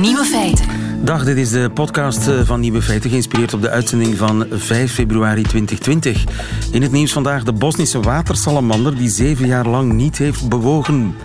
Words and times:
Nieuwe 0.00 0.24
feiten. 0.24 0.66
Dag, 1.04 1.24
dit 1.24 1.36
is 1.36 1.50
de 1.50 1.70
podcast 1.74 2.28
eh, 2.28 2.40
van 2.44 2.60
Nieuwe 2.60 2.82
Feiten, 2.82 3.10
geïnspireerd 3.10 3.54
op 3.54 3.62
de 3.62 3.70
uitzending 3.70 4.16
van 4.16 4.46
5 4.50 4.92
februari 4.92 5.42
2020. 5.42 6.24
In 6.72 6.82
het 6.82 6.92
nieuws 6.92 7.12
vandaag 7.12 7.42
de 7.42 7.52
Bosnische 7.52 8.00
watersalamander 8.00 8.96
die 8.96 9.08
zeven 9.08 9.46
jaar 9.46 9.66
lang 9.66 9.92
niet 9.92 10.18
heeft 10.18 10.48
bewogen. 10.48 11.16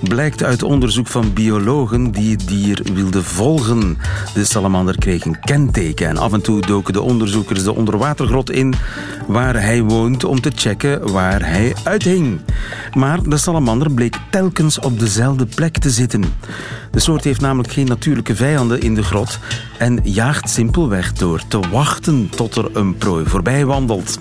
Blijkt 0.00 0.42
uit 0.42 0.62
onderzoek 0.62 1.06
van 1.06 1.32
biologen 1.32 2.10
die 2.10 2.30
het 2.30 2.48
dier 2.48 2.86
wilden 2.94 3.24
volgen. 3.24 3.98
De 4.34 4.44
salamander 4.44 4.98
kreeg 4.98 5.24
een 5.24 5.40
kenteken 5.40 6.08
en 6.08 6.16
af 6.16 6.32
en 6.32 6.42
toe 6.42 6.60
doken 6.60 6.92
de 6.92 7.00
onderzoekers 7.00 7.62
de 7.62 7.74
onderwatergrot 7.74 8.50
in 8.50 8.74
waar 9.26 9.62
hij 9.62 9.82
woont 9.82 10.24
om 10.24 10.40
te 10.40 10.50
checken 10.54 11.12
waar 11.12 11.48
hij 11.48 11.74
uithing. 11.84 12.40
Maar 12.94 13.22
de 13.22 13.36
salamander 13.36 13.92
bleek 13.92 14.16
telkens 14.30 14.78
op 14.78 14.98
dezelfde 14.98 15.46
plek 15.46 15.78
te 15.78 15.90
zitten. 15.90 16.24
De 16.90 17.00
soort 17.00 17.24
heeft 17.24 17.40
namelijk 17.40 17.72
geen 17.72 17.86
natuurlijke 17.86 18.36
vijanden 18.36 18.80
in 18.80 18.94
de 18.94 19.02
grot 19.02 19.38
en 19.78 20.00
jaagt 20.02 20.50
simpelweg 20.50 21.12
door 21.12 21.42
te 21.48 21.60
wachten 21.70 22.28
tot 22.28 22.56
er 22.56 22.76
een 22.76 22.96
prooi 22.96 23.26
voorbij 23.26 23.64
wandelt. 23.64 24.18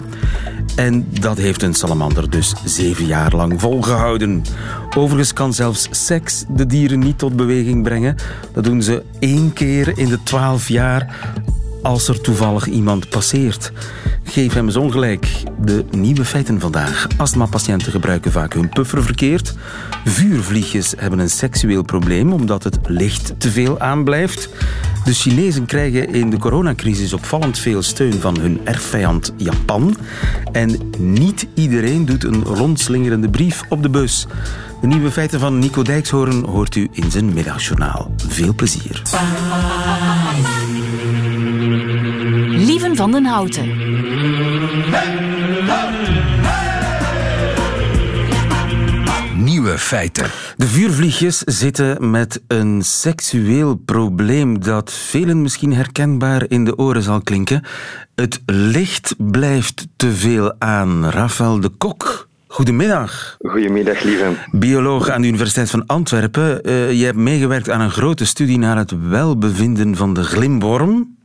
En 0.75 1.07
dat 1.19 1.37
heeft 1.37 1.61
een 1.61 1.73
salamander 1.73 2.29
dus 2.29 2.53
zeven 2.65 3.05
jaar 3.05 3.35
lang 3.35 3.61
volgehouden. 3.61 4.43
Overigens 4.95 5.33
kan 5.33 5.53
zelfs 5.53 5.87
seks 5.91 6.43
de 6.49 6.65
dieren 6.65 6.99
niet 6.99 7.17
tot 7.17 7.35
beweging 7.35 7.83
brengen. 7.83 8.15
Dat 8.53 8.63
doen 8.63 8.81
ze 8.81 9.03
één 9.19 9.53
keer 9.53 9.97
in 9.97 10.07
de 10.07 10.23
twaalf 10.23 10.69
jaar 10.69 11.33
als 11.81 12.07
er 12.07 12.21
toevallig 12.21 12.65
iemand 12.65 13.09
passeert. 13.09 13.71
Geef 14.23 14.53
hem 14.53 14.65
eens 14.65 14.75
ongelijk. 14.75 15.27
De 15.61 15.85
nieuwe 15.91 16.25
feiten 16.25 16.59
vandaag. 16.59 17.07
Astmapatiënten 17.17 17.91
gebruiken 17.91 18.31
vaak 18.31 18.53
hun 18.53 18.69
puffer 18.69 19.03
verkeerd. 19.03 19.53
Vuurvliegjes 20.05 20.93
hebben 20.97 21.19
een 21.19 21.29
seksueel 21.29 21.83
probleem 21.83 22.33
omdat 22.33 22.63
het 22.63 22.79
licht 22.83 23.33
te 23.37 23.51
veel 23.51 23.79
aanblijft. 23.79 24.49
De 25.05 25.13
Chinezen 25.13 25.65
krijgen 25.65 26.13
in 26.13 26.29
de 26.29 26.37
coronacrisis 26.37 27.13
opvallend 27.13 27.59
veel 27.59 27.81
steun 27.81 28.13
van 28.13 28.39
hun 28.39 28.59
erfvijand 28.63 29.33
Japan. 29.37 29.97
En 30.51 30.91
niet 30.97 31.47
iedereen 31.53 32.05
doet 32.05 32.23
een 32.23 32.43
rondslingerende 32.43 33.29
brief 33.29 33.61
op 33.69 33.83
de 33.83 33.89
bus. 33.89 34.27
De 34.81 34.87
nieuwe 34.87 35.11
feiten 35.11 35.39
van 35.39 35.59
Nico 35.59 35.81
Dijkshoorn 35.81 36.43
hoort 36.43 36.75
u 36.75 36.87
in 36.91 37.11
zijn 37.11 37.33
middagjournaal. 37.33 38.11
Veel 38.27 38.53
plezier. 38.53 39.01
Lieven 42.77 42.95
van 42.95 43.11
den 43.11 43.25
Houten. 43.25 43.67
Nieuwe 49.43 49.77
feiten. 49.77 50.25
De 50.55 50.67
vuurvliegjes 50.67 51.37
zitten 51.37 52.09
met 52.09 52.41
een 52.47 52.81
seksueel 52.81 53.75
probleem 53.75 54.59
dat 54.59 54.93
velen 54.93 55.41
misschien 55.41 55.73
herkenbaar 55.73 56.45
in 56.47 56.65
de 56.65 56.77
oren 56.77 57.01
zal 57.01 57.21
klinken. 57.21 57.63
Het 58.15 58.41
licht 58.45 59.15
blijft 59.17 59.87
te 59.95 60.11
veel 60.11 60.55
aan. 60.59 61.09
Rafael 61.09 61.59
de 61.59 61.69
Kok. 61.69 62.27
Goedemiddag. 62.47 63.37
Goedemiddag, 63.39 64.03
lieve. 64.03 64.31
Bioloog 64.51 65.09
aan 65.09 65.21
de 65.21 65.27
Universiteit 65.27 65.69
van 65.69 65.85
Antwerpen. 65.85 66.69
Uh, 66.69 66.91
je 66.91 67.05
hebt 67.05 67.17
meegewerkt 67.17 67.69
aan 67.69 67.81
een 67.81 67.91
grote 67.91 68.25
studie 68.25 68.57
naar 68.57 68.77
het 68.77 69.09
welbevinden 69.09 69.95
van 69.95 70.13
de 70.13 70.23
glimworm. 70.23 71.16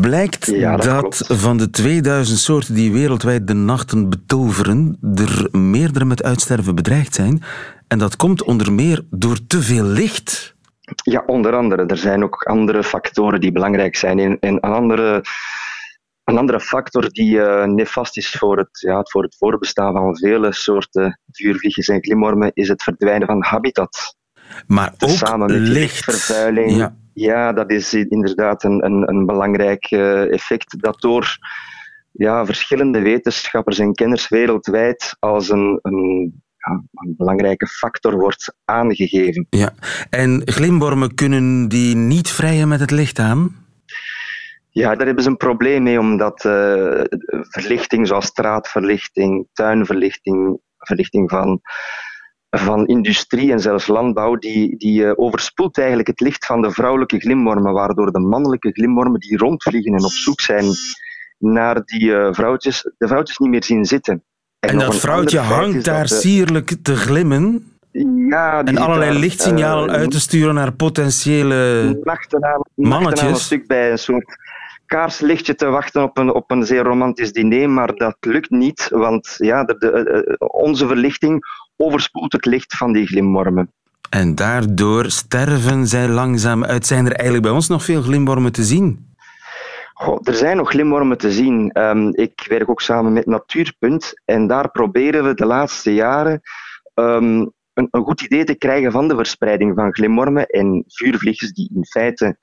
Blijkt 0.00 0.46
Ja, 0.46 0.76
dat 0.76 1.24
van 1.28 1.56
de 1.56 1.70
2000 1.70 2.38
soorten 2.38 2.74
die 2.74 2.92
wereldwijd 2.92 3.46
de 3.46 3.54
nachten 3.54 4.08
betoveren, 4.08 4.98
er 5.14 5.48
meerdere 5.58 6.04
met 6.04 6.22
uitsterven 6.22 6.74
bedreigd 6.74 7.14
zijn. 7.14 7.42
En 7.88 7.98
dat 7.98 8.16
komt 8.16 8.42
onder 8.42 8.72
meer 8.72 9.06
door 9.10 9.46
te 9.46 9.62
veel 9.62 9.84
licht. 9.84 10.54
Ja, 11.02 11.22
onder 11.26 11.56
andere. 11.56 11.86
Er 11.86 11.96
zijn 11.96 12.22
ook 12.22 12.42
andere 12.42 12.82
factoren 12.82 13.40
die 13.40 13.52
belangrijk 13.52 13.96
zijn. 13.96 14.38
En, 14.40 14.60
andere, 14.60 15.24
een 16.24 16.38
andere 16.38 16.60
factor 16.60 17.08
die 17.12 17.40
eh, 17.40 17.66
nefast 17.66 18.16
is 18.16 18.30
voor 18.30 18.58
het, 18.58 18.80
ja, 18.80 19.00
voor 19.02 19.22
het 19.22 19.36
voorbestaan 19.36 19.92
van 19.92 20.16
vele 20.16 20.52
soorten 20.52 21.20
vuurvliegjes 21.30 21.88
en 21.88 22.02
glimwormen, 22.02 22.50
is 22.54 22.68
het 22.68 22.82
verdwijnen 22.82 23.26
van 23.26 23.44
habitat. 23.44 24.16
Maar 24.66 24.94
ook 24.98 25.38
met 25.38 25.50
licht. 25.50 25.72
lichtvervuiling. 25.72 26.76
Ja. 26.76 26.96
Ja, 27.14 27.52
dat 27.52 27.70
is 27.70 27.94
inderdaad 27.94 28.64
een, 28.64 28.84
een, 28.84 29.08
een 29.08 29.26
belangrijk 29.26 29.84
eh, 29.84 30.32
effect 30.32 30.80
dat 30.80 31.00
door 31.00 31.38
ja, 32.12 32.46
verschillende 32.46 33.00
wetenschappers 33.00 33.78
en 33.78 33.92
kenners 33.92 34.28
wereldwijd 34.28 35.16
als 35.18 35.48
een, 35.50 35.78
een, 35.82 36.32
ja, 36.56 36.82
een 36.92 37.14
belangrijke 37.16 37.66
factor 37.66 38.16
wordt 38.16 38.54
aangegeven. 38.64 39.46
Ja. 39.50 39.74
En 40.10 40.42
glimwormen 40.44 41.14
kunnen 41.14 41.68
die 41.68 41.96
niet 41.96 42.28
vrijen 42.28 42.68
met 42.68 42.80
het 42.80 42.90
licht 42.90 43.18
aan? 43.18 43.60
Ja, 44.70 44.94
daar 44.94 45.06
hebben 45.06 45.24
ze 45.24 45.30
een 45.30 45.36
probleem 45.36 45.82
mee, 45.82 45.98
omdat 45.98 46.44
eh, 46.44 47.00
verlichting 47.48 48.06
zoals 48.06 48.26
straatverlichting, 48.26 49.46
tuinverlichting, 49.52 50.60
verlichting 50.78 51.30
van, 51.30 51.60
van 52.56 52.86
industrie 52.86 53.52
en 53.52 53.60
zelfs 53.60 53.86
landbouw, 53.86 54.36
die, 54.36 54.76
die 54.76 55.06
eh, 55.06 55.12
overspoelt 55.14 55.78
eigenlijk 55.78 56.08
het 56.08 56.20
licht 56.20 56.46
van 56.46 56.62
de 56.62 56.70
vrouwelijke 56.70 57.18
glimwormen, 57.18 57.72
waardoor 57.72 58.12
de 58.12 58.18
mannelijke 58.18 58.70
glimwormen 58.72 59.20
die 59.20 59.36
rondvliegen 59.36 59.94
en 59.94 60.04
op 60.04 60.10
zoek 60.10 60.40
zijn 60.40 60.64
naar 61.38 61.82
die 61.84 62.14
eh, 62.14 62.32
vrouwtjes, 62.32 62.90
de 62.98 63.06
vrouwtjes 63.06 63.38
niet 63.38 63.50
meer 63.50 63.64
zien 63.64 63.84
zitten. 63.84 64.22
En, 64.58 64.78
dat 64.78 64.92
een 64.94 65.00
vrouwtje 65.00 65.38
hangt 65.38 65.84
daar 65.84 66.06
de- 66.06 66.14
sierlijk 66.14 66.76
te 66.82 66.96
glimmen 66.96 67.66
ja, 68.28 68.64
en 68.64 68.76
allerlei 68.76 69.18
lichtsignalen 69.18 69.88
eh, 69.88 69.94
uit 69.94 70.10
te 70.10 70.20
sturen 70.20 70.54
naar 70.54 70.72
potentiële... 70.72 71.82
nachtenavond, 72.02 72.68
Mannetjes. 72.74 73.04
nachtenavond 73.04 73.38
stuk 73.38 73.66
bij 73.66 73.90
een 73.90 73.98
soort 73.98 74.36
kaarslichtje 74.86 75.54
te 75.54 75.66
wachten 75.66 76.02
op 76.02 76.18
een, 76.18 76.32
op 76.32 76.50
een 76.50 76.66
zeer 76.66 76.82
romantisch 76.82 77.32
diner, 77.32 77.70
maar 77.70 77.94
dat 77.94 78.16
lukt 78.20 78.50
niet, 78.50 78.88
want 78.90 79.34
ja, 79.36 79.64
de, 79.64 79.76
de, 79.78 80.36
onze 80.38 80.86
verlichting 80.86 81.44
overspoelt 81.82 82.32
het 82.32 82.44
licht 82.44 82.76
van 82.76 82.92
die 82.92 83.06
glimwormen. 83.06 83.72
En 84.10 84.34
daardoor 84.34 85.10
sterven 85.10 85.86
zij 85.86 86.08
langzaam 86.08 86.64
uit. 86.64 86.86
Zijn 86.86 87.06
er 87.06 87.12
eigenlijk 87.12 87.42
bij 87.42 87.52
ons 87.52 87.68
nog 87.68 87.84
veel 87.84 88.02
glimwormen 88.02 88.52
te 88.52 88.62
zien? 88.62 89.14
Goh, 89.94 90.18
er 90.22 90.34
zijn 90.34 90.56
nog 90.56 90.68
glimwormen 90.68 91.18
te 91.18 91.32
zien. 91.32 91.70
Ehm, 91.70 92.08
ik 92.08 92.46
werk 92.48 92.70
ook 92.70 92.80
samen 92.80 93.12
met 93.12 93.26
Natuurpunt 93.26 94.12
en 94.24 94.46
daar 94.46 94.70
proberen 94.70 95.24
we 95.24 95.34
de 95.34 95.46
laatste 95.46 95.94
jaren 95.94 96.40
ehm, 96.94 97.46
een, 97.74 97.88
een 97.90 98.02
goed 98.02 98.20
idee 98.20 98.44
te 98.44 98.54
krijgen 98.54 98.92
van 98.92 99.08
de 99.08 99.16
verspreiding 99.16 99.74
van 99.74 99.94
glimwormen 99.94 100.46
en 100.46 100.84
vuurvliegjes 100.86 101.52
die 101.52 101.70
in 101.74 101.84
feite 101.84 102.36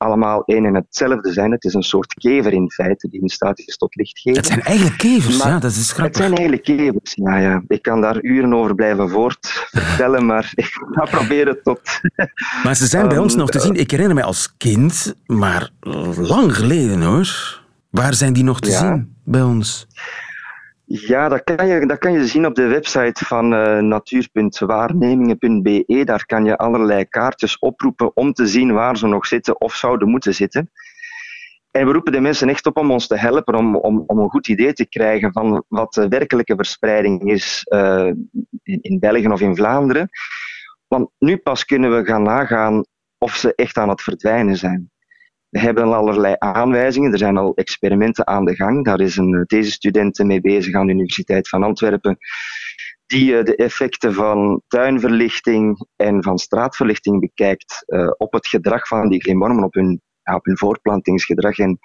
allemaal 0.00 0.42
één 0.44 0.64
en 0.64 0.74
hetzelfde 0.74 1.32
zijn. 1.32 1.50
Het 1.50 1.64
is 1.64 1.74
een 1.74 1.82
soort 1.82 2.14
kever 2.14 2.52
in 2.52 2.70
feite 2.70 3.08
die 3.08 3.20
in 3.20 3.28
staat 3.28 3.58
is 3.58 3.76
tot 3.76 3.94
licht 3.94 4.18
geven. 4.18 4.38
Het 4.38 4.46
zijn 4.48 4.60
eigenlijk 4.62 4.98
kevers, 4.98 5.38
Maar 5.38 5.48
ja, 5.48 5.58
dat 5.58 5.70
is 5.70 5.76
Het 5.76 5.86
grappig. 5.88 6.16
zijn 6.16 6.32
eigenlijk 6.34 6.62
kevers. 6.64 7.14
Ja, 7.14 7.36
ja. 7.38 7.62
Ik 7.68 7.82
kan 7.82 8.00
daar 8.00 8.22
uren 8.22 8.54
over 8.54 8.74
blijven 8.74 9.08
voortvertellen, 9.10 10.26
maar 10.26 10.52
ik 10.54 10.70
ga 10.90 11.04
proberen 11.04 11.62
tot... 11.62 11.80
Maar 12.64 12.76
ze 12.76 12.86
zijn 12.86 13.08
bij 13.08 13.18
ons 13.18 13.32
Ehm, 13.32 13.40
nog 13.40 13.50
te 13.50 13.60
zien. 13.60 13.74
Ik 13.74 13.90
herinner 13.90 14.14
mij 14.14 14.24
als 14.24 14.54
kind, 14.56 15.14
maar 15.26 15.70
lang 16.16 16.56
geleden 16.56 17.02
hoor. 17.02 17.58
Waar 17.90 18.14
zijn 18.14 18.32
die 18.32 18.44
nog 18.44 18.60
te 18.60 18.70
Ja. 18.70 18.78
zien 18.78 19.14
bij 19.24 19.42
ons? 19.42 19.86
Ja, 20.92 21.28
dat 21.28 21.44
kan 21.44 21.66
je, 21.66 21.86
dat 21.86 21.98
kan 21.98 22.12
je 22.12 22.26
zien 22.26 22.46
op 22.46 22.54
de 22.54 22.66
website 22.66 23.24
van 23.24 23.54
eh 23.54 23.78
natuur.waarnemingen.be. 23.78 26.02
Daar 26.04 26.26
kan 26.26 26.44
je 26.44 26.56
allerlei 26.56 27.08
kaartjes 27.08 27.58
oproepen 27.58 28.16
om 28.16 28.32
te 28.32 28.46
zien 28.46 28.72
waar 28.72 28.96
ze 28.96 29.06
nog 29.06 29.26
zitten 29.26 29.60
of 29.60 29.74
zouden 29.74 30.08
moeten 30.08 30.34
zitten. 30.34 30.70
En 31.70 31.86
we 31.86 31.92
roepen 31.92 32.12
de 32.12 32.20
mensen 32.20 32.48
echt 32.48 32.66
op 32.66 32.76
om 32.76 32.90
ons 32.90 33.06
te 33.06 33.16
helpen, 33.16 33.54
om, 33.54 33.76
om, 33.76 34.04
om 34.06 34.18
een 34.18 34.28
goed 34.28 34.48
idee 34.48 34.72
te 34.72 34.88
krijgen 34.88 35.32
van 35.32 35.64
wat 35.68 35.94
de 35.94 36.08
werkelijke 36.08 36.56
verspreiding 36.56 37.30
is 37.30 37.64
eh, 37.64 38.10
in, 38.62 38.78
in 38.80 38.98
België 38.98 39.28
of 39.28 39.40
in 39.40 39.56
Vlaanderen. 39.56 40.08
Want 40.86 41.10
nu 41.18 41.36
pas 41.36 41.64
kunnen 41.64 41.96
we 41.96 42.04
gaan 42.04 42.22
nagaan 42.22 42.84
of 43.18 43.34
ze 43.34 43.54
echt 43.54 43.76
aan 43.76 43.88
het 43.88 44.02
verdwijnen 44.02 44.56
zijn. 44.56 44.90
We 45.50 45.58
hebben 45.58 45.84
al 45.84 45.94
allerlei 45.94 46.34
aanwijzingen, 46.38 47.12
er 47.12 47.18
zijn 47.18 47.36
al 47.36 47.54
experimenten 47.54 48.26
aan 48.26 48.44
de 48.44 48.54
gang. 48.54 48.84
Daar 48.84 49.00
is 49.00 49.16
een 49.16 49.44
thesis-student 49.46 50.18
mee 50.18 50.40
bezig 50.40 50.74
aan 50.74 50.86
de 50.86 50.92
Universiteit 50.92 51.48
van 51.48 51.62
Antwerpen, 51.62 52.18
die 53.06 53.36
eh, 53.36 53.44
de 53.44 53.56
effecten 53.56 54.14
van 54.14 54.62
tuinverlichting 54.68 55.86
en 55.96 56.22
van 56.22 56.38
straatverlichting 56.38 57.20
bekijkt 57.20 57.82
eh, 57.86 58.10
op 58.16 58.32
het 58.32 58.46
gedrag 58.46 58.86
van 58.86 59.08
die 59.08 59.20
glimwormen, 59.22 59.64
op 59.64 59.74
hun, 59.74 60.00
ja, 60.22 60.34
op 60.34 60.44
hun 60.44 60.58
voortplantingsgedrag. 60.58 61.58
En 61.58 61.78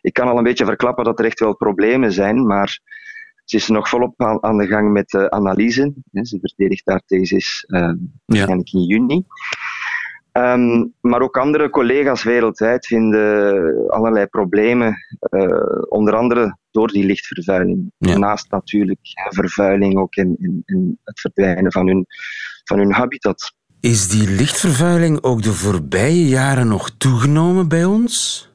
ik 0.00 0.12
kan 0.12 0.28
al 0.28 0.38
een 0.38 0.44
beetje 0.44 0.64
verklappen 0.64 1.04
dat 1.04 1.18
er 1.18 1.24
echt 1.24 1.40
wel 1.40 1.56
problemen 1.56 2.12
zijn, 2.12 2.46
maar 2.46 2.80
ze 3.44 3.56
is 3.56 3.68
nog 3.68 3.88
volop 3.88 4.22
aan, 4.22 4.42
aan 4.42 4.58
de 4.58 4.66
gang 4.66 4.92
met 4.92 5.14
eh, 5.14 5.24
analyse. 5.24 5.94
Ze 6.12 6.38
verdedigt 6.40 6.86
haar 6.88 7.02
thesis 7.06 7.64
waarschijnlijk 8.24 8.72
in 8.72 8.82
juni. 8.82 9.24
Ehm, 10.32 10.86
maar 11.00 11.22
ook 11.22 11.36
andere 11.36 11.70
collega's 11.70 12.22
wereldwijd 12.22 12.86
vinden 12.86 13.88
allerlei 13.88 14.26
problemen, 14.26 14.96
eh, 15.18 15.82
onder 15.88 16.14
andere 16.14 16.56
door 16.70 16.88
die 16.88 17.04
lichtvervuiling. 17.04 17.92
Ja. 17.98 18.18
Naast 18.18 18.50
natuurlijk 18.50 19.00
vervuiling 19.28 19.98
ook 19.98 20.14
en, 20.14 20.36
en, 20.40 20.62
en 20.66 20.98
het 21.04 21.20
verdwijnen 21.20 21.72
van 21.72 21.86
hun, 21.86 22.06
van 22.64 22.78
hun 22.78 22.92
habitat. 22.92 23.52
Is 23.80 24.08
die 24.08 24.30
lichtvervuiling 24.30 25.22
ook 25.22 25.42
de 25.42 25.52
voorbije 25.52 26.28
jaren 26.28 26.68
nog 26.68 26.90
toegenomen 26.90 27.68
bij 27.68 27.84
ons? 27.84 28.46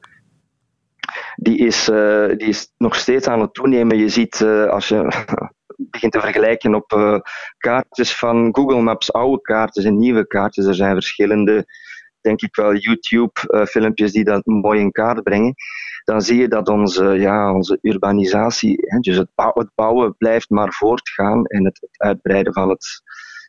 Die 1.36 1.58
is, 1.58 1.88
uh, 1.88 2.26
die 2.26 2.48
is 2.48 2.72
nog 2.78 2.94
steeds 2.94 3.26
aan 3.26 3.40
het 3.40 3.54
toenemen. 3.54 3.98
Je 3.98 4.08
ziet 4.08 4.40
uh, 4.40 4.66
als 4.66 4.88
je 4.88 5.24
begint 5.76 6.12
te 6.12 6.20
vergelijken 6.20 6.74
op 6.74 6.92
uh, 6.92 7.18
kaartjes 7.58 8.16
van 8.16 8.48
Google 8.54 8.80
Maps, 8.80 9.12
oude 9.12 9.40
kaartjes 9.40 9.84
en 9.84 9.98
nieuwe 9.98 10.26
kaartjes. 10.26 10.66
Er 10.66 10.74
zijn 10.74 10.92
verschillende, 10.92 11.66
denk 12.20 12.42
ik 12.42 12.56
wel, 12.56 12.74
YouTube-filmpjes 12.74 14.12
die 14.12 14.24
dat 14.24 14.46
mooi 14.46 14.80
in 14.80 14.92
kaart 14.92 15.22
brengen. 15.22 15.54
Dan 16.04 16.20
zie 16.20 16.36
je 16.36 16.48
dat 16.48 16.68
onze, 16.68 17.04
ja, 17.04 17.52
onze 17.52 17.78
urbanisatie, 17.80 18.76
hè, 18.80 18.98
dus 18.98 19.16
het, 19.16 19.30
bouwen, 19.74 20.16
blijft 20.16 20.50
maar 20.50 20.72
voortgaan 20.72 21.44
en 21.44 21.64
het, 21.64 21.80
het 21.80 22.00
uitbreiden 22.00 22.52
van 22.52 22.68
het 22.68 23.02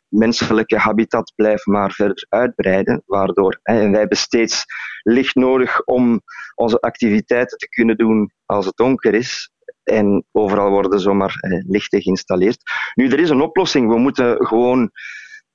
menselijke 0.08 0.78
habitat 0.78 1.32
blijft 1.34 1.66
maar 1.66 1.92
verder 1.92 2.26
uitbreiden, 2.28 3.02
waardoor 3.06 3.58
en 3.62 3.90
wij 3.90 4.00
hebben 4.00 4.18
steeds 4.18 4.64
licht 5.02 5.34
nodig 5.34 5.84
om 5.84 6.20
onze 6.54 6.80
activiteiten 6.80 7.58
te 7.58 7.68
kunnen 7.68 7.96
doen 7.96 8.30
als 8.46 8.66
het 8.66 8.76
donker 8.76 9.14
is. 9.14 9.50
En 9.86 10.24
overal 10.32 10.70
worden 10.70 11.00
zomaar 11.00 11.34
eh, 11.40 11.64
lichten 11.66 12.02
geïnstalleerd. 12.02 12.62
Nu, 12.94 13.08
er 13.08 13.20
is 13.20 13.30
een 13.30 13.40
oplossing. 13.40 13.88
We 13.88 13.98
moeten 13.98 14.46
gewoon 14.46 14.90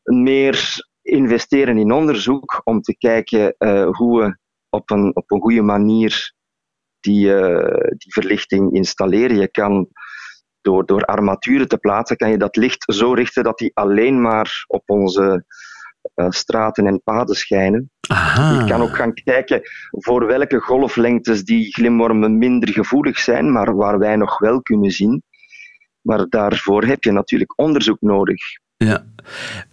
meer 0.03 0.89
investeren 1.01 1.77
in 1.77 1.91
onderzoek 1.91 2.61
om 2.63 2.81
te 2.81 2.97
kijken 2.97 3.55
uh, 3.57 3.89
hoe 3.89 4.21
we 4.21 4.37
op 4.69 4.89
een, 4.89 5.15
op 5.15 5.31
een 5.31 5.41
goede 5.41 5.61
manier 5.61 6.33
die, 6.99 7.27
uh, 7.27 7.87
die 7.97 8.13
verlichting 8.13 8.73
installeren. 8.73 9.37
Je 9.37 9.47
kan 9.47 9.89
door, 10.61 10.85
door 10.85 11.05
armaturen 11.05 11.67
te 11.67 11.77
plaatsen, 11.77 12.17
kan 12.17 12.29
je 12.29 12.37
dat 12.37 12.55
licht 12.55 12.83
zo 12.87 13.13
richten 13.13 13.43
dat 13.43 13.57
die 13.57 13.71
alleen 13.73 14.21
maar 14.21 14.63
op 14.67 14.83
onze 14.85 15.45
straten 16.29 16.87
en 16.87 17.01
paden 17.03 17.35
schijnen. 17.35 17.91
Aha. 18.09 18.59
Je 18.59 18.69
kan 18.69 18.81
ook 18.81 18.95
gaan 18.95 19.13
kijken 19.13 19.61
voor 19.89 20.25
welke 20.25 20.59
golflengtes 20.59 21.43
die 21.43 21.73
glimwormen 21.73 22.37
minder 22.37 22.69
gevoelig 22.69 23.19
zijn, 23.19 23.51
maar 23.51 23.75
waar 23.75 23.99
wij 23.99 24.15
nog 24.15 24.39
wel 24.39 24.61
kunnen 24.61 24.91
zien. 24.91 25.23
Maar 26.01 26.25
daarvoor 26.29 26.83
heb 26.83 27.03
je 27.03 27.11
natuurlijk 27.11 27.59
onderzoek 27.59 28.01
nodig. 28.01 28.41
Ja. 28.85 29.03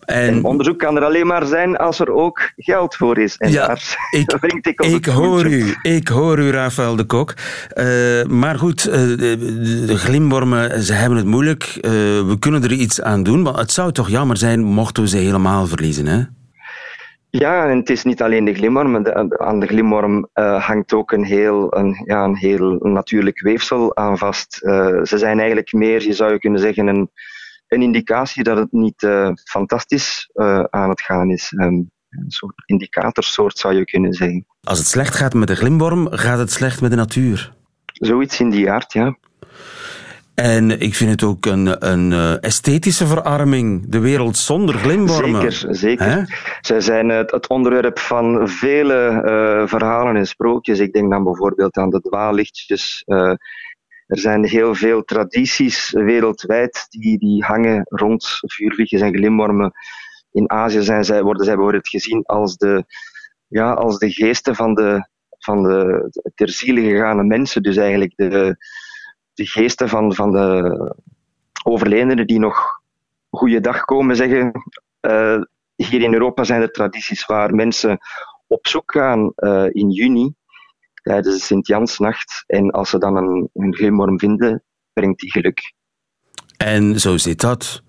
En, 0.05 0.35
en, 0.35 0.45
onderzoek 0.45 0.79
kan 0.79 0.97
er 0.97 1.05
alleen 1.05 1.27
maar 1.27 1.47
zijn 1.47 1.77
als 1.77 1.99
er 1.99 2.13
ook 2.13 2.53
geld 2.57 2.97
voor 2.97 3.19
is. 3.19 3.37
En 3.37 3.51
ja, 3.51 3.67
daar 3.67 3.97
ik, 4.11 4.67
ik, 4.67 4.81
ik 4.81 5.07
hoor 5.07 5.47
u, 5.47 5.75
ik 5.83 6.09
hoor 6.09 6.39
u, 6.39 6.51
Rafael 6.51 6.97
de 6.97 7.05
Kok. 7.05 7.35
Uh, 7.75 8.25
maar 8.25 8.59
goed, 8.59 8.87
uh, 8.87 8.93
de, 8.93 9.85
de, 9.87 9.97
glimwormen, 9.97 10.83
ze 10.83 10.93
hebben 10.93 11.19
het 11.19 11.27
moeilijk. 11.27 11.77
Uh, 11.77 11.91
we 12.27 12.37
kunnen 12.39 12.63
er 12.63 12.73
iets 12.73 13.03
aan 13.03 13.23
doen, 13.23 13.43
maar 13.43 13.55
het 13.55 13.73
zou 13.73 13.93
toch 13.93 14.09
jammer 14.09 14.37
zijn 14.37 14.63
mochten 14.63 15.03
we 15.03 15.09
ze 15.09 15.17
helemaal 15.17 15.67
verliezen, 15.67 16.07
hè? 16.07 16.23
Ja, 17.31 17.69
en 17.69 17.77
het 17.77 17.91
is 17.91 18.05
niet 18.05 18.23
alleen 18.23 18.45
de 18.45 18.55
glimworm. 18.55 19.03
De, 19.03 19.39
aan 19.39 19.61
de 19.61 19.67
glimworm 19.67 20.29
uh, 20.35 20.67
hangt 20.67 20.93
ook 20.93 21.13
een 21.13 21.25
heel, 21.25 21.77
een, 21.77 22.03
ja, 22.05 22.25
een 22.25 22.37
heel 22.37 22.79
natuurlijk 22.81 23.41
weefsel 23.41 23.97
aan 23.97 24.19
vast. 24.19 24.61
Uh, 24.63 25.03
ze 25.03 25.19
zijn 25.19 25.39
eigenlijk 25.39 25.73
meer, 25.73 26.03
je 26.03 26.13
zou 26.13 26.39
kunnen 26.39 26.61
zeggen, 26.61 26.87
een, 26.87 27.11
een 27.69 27.82
indicatie 27.82 28.43
dat 28.43 28.56
het 28.56 28.73
niet 28.73 29.03
uh, 29.03 29.31
fantastisch 29.44 30.31
aan 30.70 30.88
het 30.88 31.03
gaan 31.03 31.31
is. 31.31 31.53
Um, 31.56 31.91
een 32.11 32.31
soort 32.31 32.62
indicatorsoort 32.67 33.59
zou 33.59 33.75
je 33.75 33.85
kunnen 33.85 34.12
zeggen. 34.12 34.47
Als 34.62 34.79
het 34.79 34.87
slecht 34.87 35.15
gaat 35.15 35.35
met 35.35 35.49
de 35.49 35.56
glimworm, 35.56 36.09
gaat 36.11 36.38
het 36.38 36.53
slecht 36.53 36.81
met 36.81 36.91
de 36.91 36.97
natuur? 36.97 37.53
Zoiets 37.85 38.41
in 38.41 38.50
die 38.50 38.70
aard, 38.70 38.93
ja. 38.93 39.17
En 40.35 40.81
ik 40.81 40.94
vind 40.94 41.11
het 41.11 41.23
ook 41.23 41.47
een, 41.47 41.87
een 41.91 42.11
uh, 42.11 42.43
esthetische 42.43 43.06
verarming, 43.06 43.85
de 43.88 43.99
wereld 43.99 44.37
zonder 44.37 44.75
glimwormen. 44.75 45.53
Zeker, 45.53 45.75
zeker. 45.76 46.41
Zij 46.61 46.81
zijn 46.81 47.09
het, 47.09 47.31
het, 47.31 47.49
onderwerp 47.49 47.99
van 47.99 48.49
vele 48.49 49.23
uh, 49.25 49.69
verhalen 49.69 50.17
en 50.17 50.26
sprookjes. 50.26 50.79
Ik 50.79 50.93
denk 50.93 51.11
dan 51.11 51.25
bijvoorbeeld 51.25 51.76
aan 51.76 51.91
de 51.91 52.00
dwaallichtjes. 52.00 53.03
Uh, 53.06 53.32
er 54.09 54.19
zijn 54.19 54.45
heel 54.45 54.75
veel 54.75 55.05
tradities 55.05 55.91
wereldwijd 55.91 56.87
die, 56.89 57.19
die 57.19 57.45
hangen 57.45 57.83
rond 57.85 58.27
vuurlichtjes 58.41 59.01
en 59.01 59.15
glimwormen. 59.15 59.73
In 60.33 60.51
Azië 60.51 60.83
zijn 60.83 61.05
zij, 61.05 61.23
worden 61.23 61.45
zij 61.45 61.55
bijvoorbeeld 61.55 61.89
gezien 61.89 62.23
als 62.25 62.57
de, 62.57 62.85
ja, 63.47 63.73
als 63.73 63.99
de 63.99 64.11
geesten 64.11 64.55
van 64.55 64.75
de, 64.75 65.09
van 65.39 65.63
de 65.63 66.09
ter 66.35 66.49
ziele 66.49 66.81
gegaane 66.81 67.25
mensen. 67.25 67.63
Dus 67.63 67.77
eigenlijk 67.77 68.13
de 68.17 68.57
de 69.39 69.47
geesten 69.47 69.89
van, 69.89 70.15
van 70.15 70.33
de 70.33 70.95
overledenen 71.65 72.27
die 72.27 72.39
nog 72.39 72.81
goeiedag 73.31 73.85
komen 73.85 74.17
zeggen. 74.17 74.53
Uh, 75.01 75.43
hier 75.75 76.03
in 76.03 76.13
Europa 76.13 76.45
zijn 76.45 76.63
er 76.63 76.71
tradities 76.71 77.27
waar 77.27 77.55
mensen 77.55 77.99
op 78.47 78.67
zoek 78.67 78.93
gaan 78.93 79.33
uh, 79.37 79.67
in 79.71 79.91
juni 79.91 80.35
tijdens 81.03 81.39
de 81.39 81.45
Sint-Jansnacht. 81.45 82.45
En 82.47 82.71
als 82.71 82.91
ze 82.91 82.99
dan 82.99 83.17
een, 83.17 83.50
een 83.55 83.75
glimworm 83.75 84.19
vinden, 84.19 84.62
brengt 84.93 85.21
die 85.21 85.31
geluk. 85.31 85.73
En 86.56 87.00
zo 87.00 87.17
zit 87.17 87.41
dat. 87.41 87.83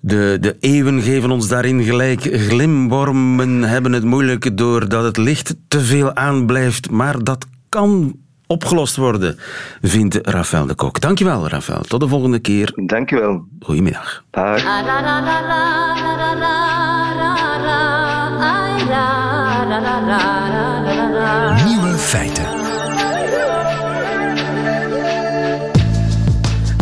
De, 0.00 0.36
de 0.40 0.56
eeuwen 0.60 1.02
geven 1.02 1.30
ons 1.30 1.48
daarin 1.48 1.82
gelijk. 1.82 2.20
Glimwormen 2.20 3.62
hebben 3.62 3.92
het 3.92 4.04
moeilijk 4.04 4.56
doordat 4.56 5.04
het 5.04 5.16
licht 5.16 5.56
te 5.68 5.80
veel 5.80 6.14
aanblijft. 6.14 6.90
Maar 6.90 7.24
dat 7.24 7.46
kan 7.68 8.14
opgelost 8.46 8.96
worden, 8.96 9.38
vindt 9.80 10.18
Rafael 10.22 10.66
de 10.66 10.74
Kok. 10.74 11.00
Dankjewel, 11.00 11.48
Rafael. 11.48 11.80
Tot 11.80 12.00
de 12.00 12.08
volgende 12.08 12.38
keer. 12.38 12.72
Dankjewel. 12.86 13.44
Goedemiddag. 13.60 14.24
Dag. 14.30 14.62
Nieuwe 21.70 21.98
feiten. 21.98 22.44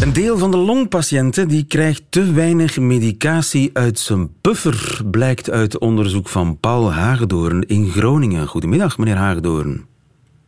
Een 0.03 0.13
deel 0.13 0.39
van 0.39 0.51
de 0.51 0.57
longpatiënten 0.57 1.49
die 1.49 1.65
krijgt 1.65 2.03
te 2.09 2.33
weinig 2.33 2.79
medicatie 2.79 3.71
uit 3.73 3.99
zijn 3.99 4.31
buffer, 4.41 5.01
blijkt 5.11 5.51
uit 5.51 5.79
onderzoek 5.79 6.29
van 6.29 6.59
Paul 6.59 6.93
Hagedoorn 6.93 7.67
in 7.67 7.91
Groningen. 7.91 8.47
Goedemiddag, 8.47 8.99
meneer 8.99 9.17
Hagedoorn. 9.17 9.87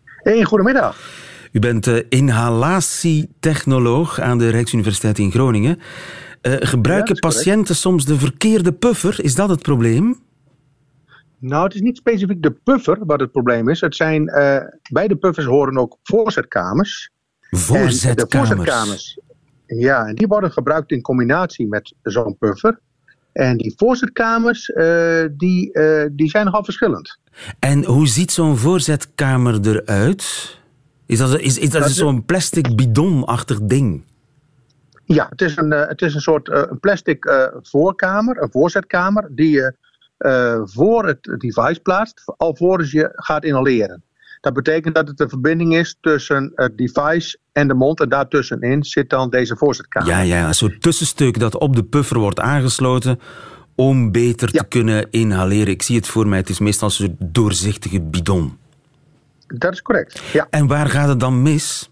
Hey, 0.05 0.45
goedemiddag. 0.45 0.97
U 1.53 1.59
bent 1.59 1.87
uh, 1.87 1.99
inhalatietechnoloog 2.09 4.21
aan 4.21 4.39
de 4.39 4.49
Rijksuniversiteit 4.49 5.19
in 5.19 5.31
Groningen. 5.31 5.81
Uh, 6.43 6.55
gebruiken 6.59 7.15
ja, 7.15 7.21
patiënten 7.29 7.77
soms 7.77 8.05
de 8.05 8.19
verkeerde 8.19 8.73
puffer? 8.73 9.25
Is 9.25 9.35
dat 9.35 9.49
het 9.49 9.63
probleem? 9.63 10.19
Nou, 11.41 11.65
het 11.65 11.75
is 11.75 11.81
niet 11.81 11.97
specifiek 11.97 12.43
de 12.43 12.51
puffer 12.51 12.99
wat 13.07 13.21
het 13.21 13.33
probleem 13.33 13.69
is. 13.69 13.81
Het 13.81 13.97
zijn, 13.97 14.23
uh, 14.23 14.57
bij 14.93 15.09
de 15.09 15.17
puffers 15.17 15.47
horen 15.47 15.79
ook 15.79 15.99
voorzetkamers. 16.03 17.11
Voorzetkamers? 17.51 18.49
de 18.49 18.57
voorzetkamers, 18.57 19.19
ja, 19.67 20.07
en 20.07 20.15
die 20.15 20.27
worden 20.27 20.53
gebruikt 20.53 20.91
in 20.91 21.01
combinatie 21.01 21.69
met 21.69 21.95
zo'n 22.03 22.37
puffer. 22.39 22.81
En 23.33 23.57
die 23.57 23.73
voorzetkamers, 23.77 24.73
die, 25.31 25.73
die 26.13 26.29
zijn 26.29 26.45
nogal 26.45 26.65
verschillend. 26.65 27.19
En 27.59 27.85
hoe 27.85 28.09
ziet 28.09 28.33
zo'n 28.33 28.57
voorzetkamer 28.57 29.67
eruit? 29.67 30.59
Is 31.07 31.19
dat, 31.19 31.39
is, 31.39 31.59
is 31.59 31.71
dat, 31.71 31.91
zo'n 31.91 32.25
plastic 32.25 32.77
bidonachtig 32.77 33.61
ding? 33.61 34.05
Ja, 35.05 35.27
het 35.31 35.41
is 35.41 35.57
een, 35.57 35.71
het 35.71 36.03
is 36.03 36.15
een 36.15 36.21
soort 36.21 36.49
uh, 36.49 36.63
plastic 36.81 37.51
voorkamer, 37.63 38.43
een 38.43 38.51
voorzetkamer, 38.51 39.29
die 39.31 39.51
je 39.51 39.75
voor 40.65 41.07
het 41.07 41.23
device 41.23 41.81
plaatst, 41.83 42.23
alvorens 42.37 42.91
je 42.91 43.11
gaat 43.13 43.45
inhaleren. 43.45 44.03
Dat 44.41 44.53
betekent 44.53 44.95
dat 44.95 45.09
het 45.09 45.21
een 45.21 45.29
verbinding 45.29 45.75
is 45.75 45.97
tussen 46.01 46.53
het 46.55 46.79
device 46.79 47.39
en 47.53 47.69
de 47.69 47.75
mond. 47.75 48.01
En 48.01 48.09
daartussenin 48.09 48.85
zit 48.85 49.11
dan 49.11 49.31
deze 49.31 49.57
voorzetkamer. 49.57 50.09
Ja, 50.09 50.21
ja, 50.21 50.47
een 50.47 50.55
soort 50.55 50.83
tussenstuk 50.83 51.39
dat 51.39 51.59
op 51.59 51.77
de 51.77 51.85
puffer 51.85 52.19
wordt 52.19 52.41
aangesloten 52.41 53.21
om 53.75 54.13
beter 54.13 54.51
te 54.51 54.65
kunnen 54.69 55.11
inhaleren. 55.11 55.69
Ik 55.69 55.83
zie 55.83 55.97
het 55.97 56.07
voor 56.07 56.29
mij, 56.29 56.39
het 56.39 56.49
is 56.49 56.59
meestal 56.59 56.89
een 56.89 56.95
soort 56.95 57.15
doorzichtige 57.19 58.01
bidon. 58.01 58.59
Dat 59.47 59.73
is 59.73 59.83
correct, 59.83 60.23
ja. 60.33 60.47
En 60.51 60.67
waar 60.67 60.87
gaat 60.89 61.09
het 61.09 61.21
dan 61.21 61.43
mis? 61.43 61.91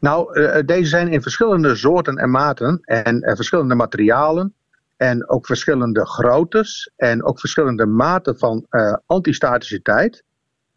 Nou, 0.00 0.40
uh, 0.40 0.56
deze 0.66 0.88
zijn 0.88 1.08
in 1.08 1.22
verschillende 1.22 1.76
soorten 1.76 2.16
en 2.16 2.30
maten 2.30 2.80
en 2.82 3.28
uh, 3.28 3.34
verschillende 3.34 3.74
materialen 3.74 4.54
en 4.98 5.28
ook 5.28 5.46
verschillende 5.46 6.06
groottes 6.06 6.90
en 6.96 7.24
ook 7.24 7.40
verschillende 7.40 7.86
maten 7.86 8.38
van 8.38 8.66
uh, 8.70 8.94
antistaticiteit. 9.06 10.22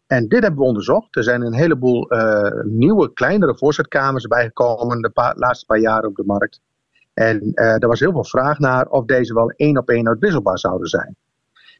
En 0.06 0.28
dit 0.28 0.42
hebben 0.42 0.60
we 0.60 0.66
onderzocht. 0.66 1.16
Er 1.16 1.22
zijn 1.22 1.42
een 1.42 1.54
heleboel 1.54 2.06
nieuwe, 2.62 3.12
kleinere 3.12 3.56
voorzetkamers 3.56 4.26
bijgekomen 4.26 5.00
de 5.00 5.32
laatste 5.36 5.66
paar 5.66 5.78
jaar 5.78 6.04
op 6.04 6.16
de 6.16 6.24
markt. 6.26 6.60
En 7.14 7.50
uh, 7.54 7.82
er 7.82 7.88
was 7.88 8.00
heel 8.00 8.12
veel 8.12 8.24
vraag 8.24 8.58
naar 8.58 8.86
of 8.86 9.04
deze 9.04 9.34
wel 9.34 9.50
één 9.50 9.78
op 9.78 9.88
één 9.88 10.08
uitwisselbaar 10.08 10.58
zouden 10.58 10.88
zijn. 10.88 11.16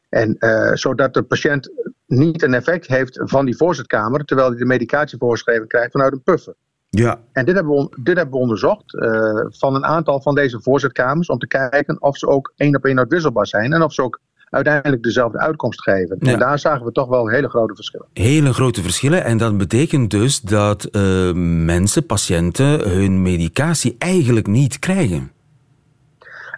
En 0.09 0.37
zodat 0.77 1.13
de 1.13 1.23
patiënt 1.23 1.71
niet 2.07 2.41
een 2.41 2.53
effect 2.53 2.87
heeft 2.87 3.19
van 3.23 3.45
die 3.45 3.57
voorzetkamer, 3.57 4.25
terwijl 4.25 4.49
hij 4.49 4.57
de 4.57 4.65
medicatie 4.65 5.17
voorgeschreven 5.17 5.67
krijgt 5.67 5.91
vanuit 5.91 6.13
een 6.13 6.23
puffer. 6.23 6.55
Ja. 6.95 7.19
En 7.31 7.45
dit 7.45 7.55
hebben 7.55 7.73
we, 7.73 7.97
dit 8.01 8.15
hebben 8.15 8.33
we 8.33 8.41
onderzocht 8.41 8.93
uh, 8.93 9.45
van 9.49 9.75
een 9.75 9.85
aantal 9.85 10.21
van 10.21 10.35
deze 10.35 10.61
voorzitkamers 10.61 11.27
om 11.27 11.37
te 11.37 11.47
kijken 11.47 12.01
of 12.01 12.17
ze 12.17 12.27
ook 12.27 12.53
één 12.55 12.75
op 12.75 12.85
één 12.85 12.97
uitwisselbaar 12.97 13.47
zijn 13.47 13.73
en 13.73 13.81
of 13.81 13.93
ze 13.93 14.01
ook 14.01 14.19
uiteindelijk 14.49 15.03
dezelfde 15.03 15.39
uitkomst 15.39 15.81
geven. 15.81 16.19
En 16.19 16.39
daar 16.39 16.59
zagen 16.59 16.85
we 16.85 16.91
toch 16.91 17.07
wel 17.07 17.27
hele 17.27 17.49
grote 17.49 17.75
verschillen. 17.75 18.07
Hele 18.13 18.53
grote 18.53 18.81
verschillen. 18.81 19.23
En 19.23 19.37
dat 19.37 19.57
betekent 19.57 20.11
dus 20.11 20.41
dat 20.41 20.87
uh, 20.91 21.31
mensen, 21.65 22.05
patiënten, 22.05 22.89
hun 22.89 23.21
medicatie 23.21 23.95
eigenlijk 23.97 24.47
niet 24.47 24.79
krijgen. 24.79 25.31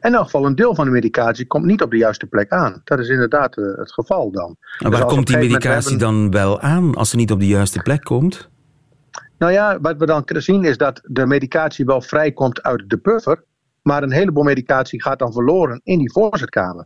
In 0.02 0.14
elk 0.14 0.24
geval, 0.24 0.46
een 0.46 0.56
deel 0.56 0.76
van 0.76 0.86
de 0.86 0.92
medicatie 0.92 1.46
komt 1.46 1.66
niet 1.66 1.82
op 1.82 1.92
de 1.92 1.98
juiste 1.98 2.26
plek 2.26 2.50
aan. 2.50 2.82
Dat 2.84 3.00
is 3.00 3.10
inderdaad 3.10 3.58
uh, 3.58 3.78
het 3.78 3.92
geval 3.92 4.32
dan. 4.32 4.58
En 4.80 4.92
waar 4.92 5.02
dus 5.02 5.10
komt 5.14 5.28
die 5.28 5.38
medicatie 5.38 5.98
dan 5.98 6.32
wel 6.32 6.60
aan 6.60 6.96
als 6.96 7.10
ze 7.10 7.16
niet 7.16 7.32
op 7.32 7.40
de 7.40 7.48
juiste 7.48 7.82
plek 7.82 8.04
komt? 8.04 8.50
Nou 9.38 9.52
ja, 9.52 9.80
wat 9.82 9.98
we 9.98 10.06
dan 10.06 10.24
zien 10.26 10.64
is 10.64 10.78
dat 10.78 11.02
de 11.04 11.26
medicatie 11.26 11.86
wel 11.86 12.02
vrijkomt 12.02 12.64
uit 12.64 12.84
de 12.88 13.00
buffer, 13.02 13.44
maar 13.82 14.04
een 14.04 14.12
heleboel 14.12 14.44
medicatie 14.44 15.02
gaat 15.02 15.20
dan 15.20 15.34
verloren 15.34 15.82
in 15.84 15.98
die 15.98 16.12
voorzetkamer. 16.12 16.86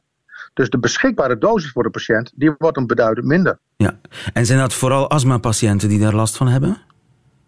Dus 0.54 0.70
de 0.70 0.80
beschikbare 0.80 1.38
dosis 1.38 1.72
voor 1.72 1.84
de 1.84 1.90
patiënt, 1.90 2.32
die 2.36 2.56
wordt 2.58 2.78
een 2.78 2.88
beduidend 2.88 3.28
minder. 3.28 3.60
Ja, 3.78 4.00
en 4.34 4.46
zijn 4.46 4.60
dat 4.60 4.74
vooral 4.74 5.10
astmapatiënten 5.10 5.90
die 5.90 6.00
daar 6.00 6.16
last 6.16 6.38
van 6.38 6.48
hebben? 6.48 6.78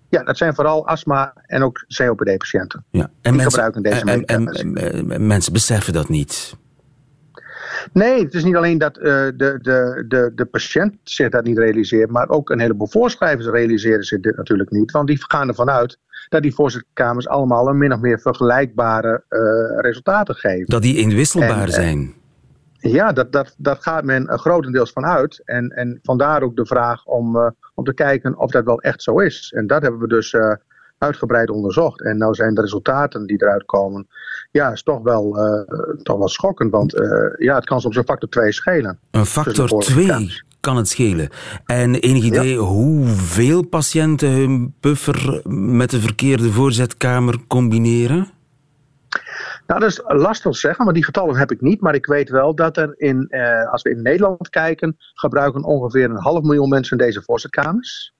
Ja, 0.09 0.23
dat 0.23 0.37
zijn 0.37 0.55
vooral 0.55 0.87
astma- 0.87 1.33
en 1.45 1.63
ook 1.63 1.85
COPD-patiënten. 1.87 2.85
Ja. 2.89 3.01
En 3.01 3.11
die 3.21 3.31
mensen, 3.31 3.51
gebruiken 3.51 3.81
deze 3.83 4.05
medicatie. 4.05 4.73
En, 5.09 5.27
mensen 5.27 5.53
beseffen 5.53 5.93
dat 5.93 6.09
niet. 6.09 6.55
Nee, 7.93 8.23
het 8.23 8.33
is 8.33 8.43
niet 8.43 8.55
alleen 8.55 8.77
dat 8.77 8.97
uh, 8.97 9.03
de, 9.03 9.31
de, 9.35 10.03
de, 10.07 10.31
de 10.35 10.45
patiënt 10.45 10.95
zich 11.03 11.29
dat 11.29 11.43
niet 11.43 11.57
realiseert, 11.57 12.09
maar 12.09 12.29
ook 12.29 12.49
een 12.49 12.59
heleboel 12.59 12.87
voorschrijvers 12.87 13.47
realiseren 13.47 14.03
zich 14.03 14.19
dit 14.19 14.37
natuurlijk 14.37 14.71
niet. 14.71 14.91
Want 14.91 15.07
die 15.07 15.23
gaan 15.27 15.47
ervan 15.47 15.69
uit 15.69 15.97
dat 16.29 16.41
die 16.41 16.53
voorzitterkamers 16.53 17.27
allemaal 17.27 17.67
een 17.67 17.77
min 17.77 17.93
of 17.93 17.99
meer 17.99 18.19
vergelijkbare 18.19 19.23
uh, 19.29 19.79
resultaten 19.79 20.35
geven. 20.35 20.65
Dat 20.65 20.81
die 20.81 20.97
inwisselbaar 20.97 21.65
en, 21.65 21.71
zijn. 21.71 22.13
Ja, 22.77 23.11
dat, 23.11 23.31
dat, 23.31 23.55
dat 23.57 23.81
gaat 23.81 24.03
men 24.03 24.39
grotendeels 24.39 24.91
van 24.91 25.05
uit. 25.05 25.41
En, 25.45 25.69
en 25.69 25.99
vandaar 26.03 26.41
ook 26.41 26.55
de 26.55 26.65
vraag 26.65 27.05
om, 27.05 27.35
uh, 27.35 27.49
om 27.73 27.83
te 27.83 27.93
kijken 27.93 28.37
of 28.37 28.51
dat 28.51 28.65
wel 28.65 28.81
echt 28.81 29.03
zo 29.03 29.19
is. 29.19 29.53
En 29.55 29.67
dat 29.67 29.81
hebben 29.81 29.99
we 29.99 30.07
dus 30.07 30.35
uitgebreid 31.01 31.49
onderzocht. 31.49 32.01
En 32.01 32.17
nou 32.17 32.33
zijn 32.33 32.53
de 32.53 32.61
resultaten 32.61 33.25
die 33.25 33.41
eruit 33.41 33.65
komen, 33.65 34.07
ja, 34.51 34.71
is 34.71 34.83
toch 34.83 35.01
wel, 35.01 35.37
uh, 35.37 35.61
toch 36.03 36.17
wel 36.17 36.29
schokkend. 36.29 36.71
Want 36.71 36.91
ja, 37.37 37.55
het 37.55 37.65
kan 37.65 37.81
soms 37.81 37.95
een 37.95 38.03
factor 38.03 38.29
2 38.29 38.51
schelen. 38.51 38.99
Een 39.11 39.25
factor 39.25 39.67
2 39.79 40.41
kan 40.61 40.77
het 40.77 40.87
schelen. 40.87 41.29
En 41.65 41.95
enig 41.95 42.23
idee 42.23 42.53
ja. 42.53 42.57
hoeveel 42.57 43.67
patiënten 43.67 44.31
hun 44.31 44.73
buffer 44.79 45.41
met 45.49 45.89
de 45.89 45.99
verkeerde 45.99 46.51
voorzetkamer 46.51 47.37
combineren? 47.47 48.27
Nou, 49.67 49.79
dat 49.79 49.89
is 49.89 50.01
lastig 50.03 50.51
te 50.51 50.57
zeggen, 50.57 50.85
maar 50.85 50.93
die 50.93 51.03
getallen 51.03 51.35
heb 51.35 51.51
ik 51.51 51.61
niet. 51.61 51.81
Maar 51.81 51.95
ik 51.95 52.05
weet 52.05 52.29
wel 52.29 52.55
dat 52.55 52.77
er 52.77 52.93
in, 52.97 53.27
eh, 53.29 53.71
als 53.71 53.81
we 53.81 53.89
in 53.89 54.01
Nederland 54.01 54.49
kijken, 54.49 54.95
gebruiken 55.13 55.63
ongeveer 55.63 56.09
een 56.09 56.21
half 56.21 56.41
miljoen 56.41 56.69
mensen 56.69 56.97
deze 56.97 57.21
voorzitkamers. 57.21 58.13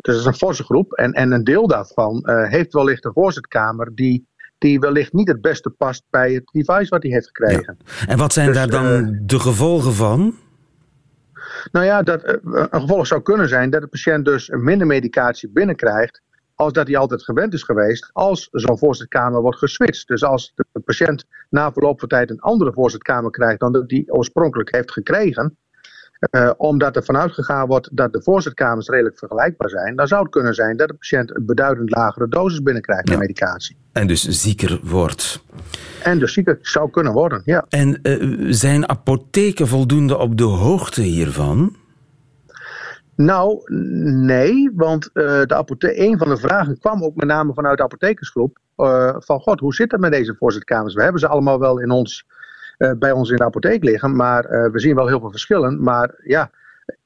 Dus 0.00 0.14
dat 0.14 0.14
is 0.14 0.24
een 0.24 0.34
forse 0.34 0.64
groep. 0.64 0.92
En, 0.92 1.12
en 1.12 1.32
een 1.32 1.44
deel 1.44 1.66
daarvan 1.66 2.22
uh, 2.24 2.48
heeft 2.48 2.72
wellicht 2.72 3.04
een 3.04 3.12
voorzitkamer 3.12 3.94
die, 3.94 4.28
die 4.58 4.80
wellicht 4.80 5.12
niet 5.12 5.28
het 5.28 5.40
beste 5.40 5.70
past 5.70 6.02
bij 6.10 6.32
het 6.32 6.44
device 6.52 6.88
wat 6.88 7.02
hij 7.02 7.12
heeft 7.12 7.26
gekregen. 7.26 7.78
Ja. 7.84 8.06
En 8.06 8.18
wat 8.18 8.32
zijn 8.32 8.46
dus, 8.46 8.56
daar 8.56 8.70
dan 8.70 8.86
uh, 8.86 9.18
de 9.22 9.40
gevolgen 9.40 9.92
van? 9.92 10.34
Nou 11.72 11.86
ja, 11.86 12.02
dat, 12.02 12.22
een 12.44 12.80
gevolg 12.80 13.06
zou 13.06 13.22
kunnen 13.22 13.48
zijn 13.48 13.70
dat 13.70 13.80
de 13.80 13.86
patiënt 13.86 14.24
dus 14.24 14.48
minder 14.48 14.86
medicatie 14.86 15.48
binnenkrijgt 15.48 16.22
als 16.54 16.72
dat 16.72 16.86
hij 16.86 16.96
altijd 16.96 17.22
gewend 17.22 17.52
is 17.52 17.62
geweest 17.62 18.10
als 18.12 18.48
zo'n 18.50 18.78
voorzitkamer 18.78 19.40
wordt 19.40 19.58
geswitcht. 19.58 20.08
Dus 20.08 20.24
als 20.24 20.52
de 20.72 20.80
patiënt 20.80 21.24
na 21.50 21.72
verloop 21.72 21.98
van 21.98 22.08
tijd 22.08 22.30
een 22.30 22.40
andere 22.40 22.72
voorzitkamer 22.72 23.30
krijgt 23.30 23.60
dan 23.60 23.84
hij 23.86 24.04
oorspronkelijk 24.06 24.74
heeft 24.74 24.92
gekregen, 24.92 25.56
uh, 26.30 26.50
omdat 26.56 26.96
er 26.96 27.04
vanuit 27.04 27.32
gegaan 27.32 27.66
wordt 27.66 27.88
dat 27.92 28.12
de 28.12 28.22
voorzitkamers 28.22 28.88
redelijk 28.88 29.18
vergelijkbaar 29.18 29.68
zijn, 29.68 29.96
dan 29.96 30.06
zou 30.06 30.22
het 30.22 30.30
kunnen 30.30 30.54
zijn 30.54 30.76
dat 30.76 30.88
de 30.88 30.94
patiënt 30.94 31.36
een 31.36 31.46
beduidend 31.46 31.90
lagere 31.90 32.28
dosis 32.28 32.62
binnenkrijgt 32.62 33.10
van 33.10 33.18
medicatie. 33.18 33.76
En 33.92 34.06
dus 34.06 34.22
zieker 34.22 34.80
wordt. 34.82 35.44
En 36.02 36.18
dus 36.18 36.32
zieker 36.32 36.58
zou 36.62 36.90
kunnen 36.90 37.12
worden, 37.12 37.42
ja. 37.44 37.64
En 37.68 37.98
uh, 38.02 38.46
zijn 38.52 38.88
apotheken 38.88 39.66
voldoende 39.66 40.16
op 40.18 40.36
de 40.36 40.44
hoogte 40.44 41.02
hiervan? 41.02 41.76
Nou, 43.16 43.60
nee, 44.12 44.70
want 44.74 45.10
uh, 45.14 45.42
de 45.42 45.54
apothe- 45.54 46.00
een 46.00 46.18
van 46.18 46.28
de 46.28 46.36
vragen 46.36 46.78
kwam 46.78 47.04
ook 47.04 47.14
met 47.14 47.26
name 47.26 47.52
vanuit 47.54 47.76
de 47.76 47.82
apothekersgroep. 47.82 48.58
Uh, 48.76 49.14
van 49.18 49.40
god, 49.40 49.60
hoe 49.60 49.74
zit 49.74 49.92
het 49.92 50.00
met 50.00 50.12
deze 50.12 50.34
voorzitkamers? 50.38 50.94
We 50.94 51.02
hebben 51.02 51.20
ze 51.20 51.28
allemaal 51.28 51.58
wel 51.58 51.80
in 51.80 51.90
ons, 51.90 52.26
bij 52.98 53.12
ons 53.12 53.30
in 53.30 53.36
de 53.36 53.44
apotheek 53.44 53.84
liggen, 53.84 54.16
maar 54.16 54.70
we 54.72 54.80
zien 54.80 54.94
wel 54.94 55.06
heel 55.06 55.20
veel 55.20 55.30
verschillen. 55.30 55.82
Maar 55.82 56.14
ja, 56.24 56.50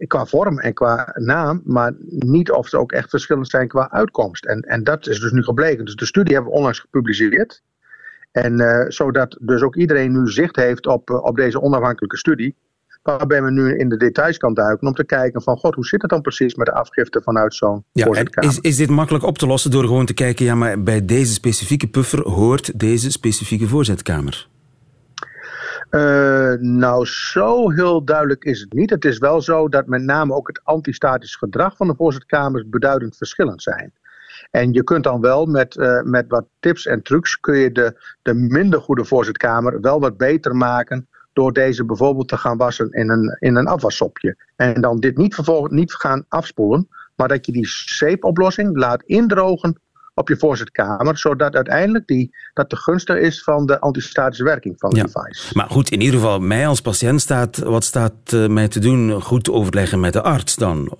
qua 0.06 0.26
vorm 0.26 0.58
en 0.58 0.74
qua 0.74 1.12
naam, 1.14 1.62
maar 1.64 1.92
niet 2.08 2.50
of 2.50 2.68
ze 2.68 2.78
ook 2.78 2.92
echt 2.92 3.10
verschillend 3.10 3.48
zijn 3.48 3.68
qua 3.68 3.90
uitkomst. 3.90 4.44
En, 4.44 4.60
en 4.60 4.84
dat 4.84 5.06
is 5.06 5.20
dus 5.20 5.32
nu 5.32 5.42
gebleken. 5.42 5.84
Dus 5.84 5.94
de 5.94 6.06
studie 6.06 6.34
hebben 6.34 6.52
we 6.52 6.58
onlangs 6.58 6.80
gepubliceerd. 6.80 7.62
En 8.32 8.86
zodat 8.92 9.36
dus 9.40 9.62
ook 9.62 9.76
iedereen 9.76 10.12
nu 10.12 10.30
zicht 10.30 10.56
heeft 10.56 10.86
op, 10.86 11.10
op 11.10 11.36
deze 11.36 11.60
onafhankelijke 11.60 12.16
studie 12.16 12.56
waarbij 13.02 13.40
men 13.40 13.54
nu 13.54 13.78
in 13.78 13.88
de 13.88 13.96
details 13.96 14.36
kan 14.36 14.54
duiken 14.54 14.86
om 14.86 14.94
te 14.94 15.04
kijken 15.04 15.42
van 15.42 15.56
god, 15.56 15.74
hoe 15.74 15.86
zit 15.86 16.02
het 16.02 16.10
dan 16.10 16.20
precies 16.20 16.54
met 16.54 16.66
de 16.66 16.72
afgifte 16.72 17.20
vanuit 17.22 17.54
zo'n 17.54 17.84
ja, 17.92 18.06
is, 18.34 18.58
is 18.60 18.76
dit 18.76 18.90
makkelijk 18.90 19.24
op 19.24 19.38
te 19.38 19.46
lossen 19.46 19.70
door 19.70 19.84
gewoon 19.84 20.06
te 20.06 20.14
kijken, 20.14 20.44
ja 20.44 20.54
maar 20.54 20.82
bij 20.82 21.04
deze 21.04 21.32
specifieke 21.32 21.86
puffer 21.86 22.28
hoort 22.28 22.78
deze 22.78 23.10
specifieke 23.10 23.66
voorzetkamer? 23.66 24.48
Uh, 25.90 26.52
nou, 26.58 27.06
zo 27.06 27.70
heel 27.70 28.04
duidelijk 28.04 28.44
is 28.44 28.60
het 28.60 28.72
niet. 28.72 28.90
Het 28.90 29.04
is 29.04 29.18
wel 29.18 29.40
zo 29.40 29.68
dat 29.68 29.86
met 29.86 30.02
name 30.02 30.34
ook 30.34 30.46
het 30.46 30.60
antistatisch 30.64 31.36
gedrag 31.36 31.76
van 31.76 31.86
de 31.86 31.94
voorzetkamers 31.94 32.68
beduidend 32.68 33.16
verschillend 33.16 33.62
zijn. 33.62 33.92
En 34.50 34.72
je 34.72 34.84
kunt 34.84 35.04
dan 35.04 35.20
wel 35.20 35.46
met, 35.46 35.76
uh, 35.76 36.02
met 36.02 36.24
wat 36.28 36.46
tips 36.60 36.86
en 36.86 37.02
trucs 37.02 37.40
kun 37.40 37.56
je 37.56 37.72
de, 37.72 38.16
de 38.22 38.34
minder 38.34 38.80
goede 38.80 39.04
voorzetkamer 39.04 39.80
wel 39.80 40.00
wat 40.00 40.16
beter 40.16 40.56
maken 40.56 41.08
door 41.32 41.52
deze 41.52 41.84
bijvoorbeeld 41.84 42.28
te 42.28 42.36
gaan 42.36 42.56
wassen 42.56 42.90
in 42.90 43.10
een, 43.10 43.36
in 43.38 43.56
een 43.56 43.66
afwassopje. 43.66 44.36
En 44.56 44.80
dan 44.80 45.00
dit 45.00 45.16
niet 45.16 45.34
vervolgens 45.34 45.72
niet 45.72 45.94
gaan 45.94 46.24
afspoelen, 46.28 46.88
maar 47.14 47.28
dat 47.28 47.46
je 47.46 47.52
die 47.52 47.68
zeepoplossing 47.86 48.76
laat 48.76 49.02
indrogen 49.02 49.80
op 50.20 50.28
je 50.28 50.36
voorzetkamer, 50.36 51.18
zodat 51.18 51.54
uiteindelijk 51.54 52.06
die, 52.06 52.36
dat 52.54 52.70
de 52.70 52.76
gunstig 52.76 53.16
is 53.16 53.42
van 53.42 53.66
de 53.66 53.80
antistatische 53.80 54.44
werking 54.44 54.74
van 54.78 54.90
de 54.90 55.00
device. 55.00 55.50
Maar 55.52 55.70
goed, 55.70 55.90
in 55.90 56.00
ieder 56.00 56.20
geval, 56.20 56.40
mij 56.40 56.66
als 56.66 56.80
patiënt 56.80 57.20
staat, 57.20 57.58
wat 57.58 57.84
staat 57.84 58.12
uh, 58.34 58.46
mij 58.46 58.68
te 58.68 58.80
doen? 58.80 59.22
Goed 59.22 59.50
overleggen 59.50 60.00
met 60.00 60.12
de 60.12 60.22
arts 60.22 60.56
dan? 60.56 60.98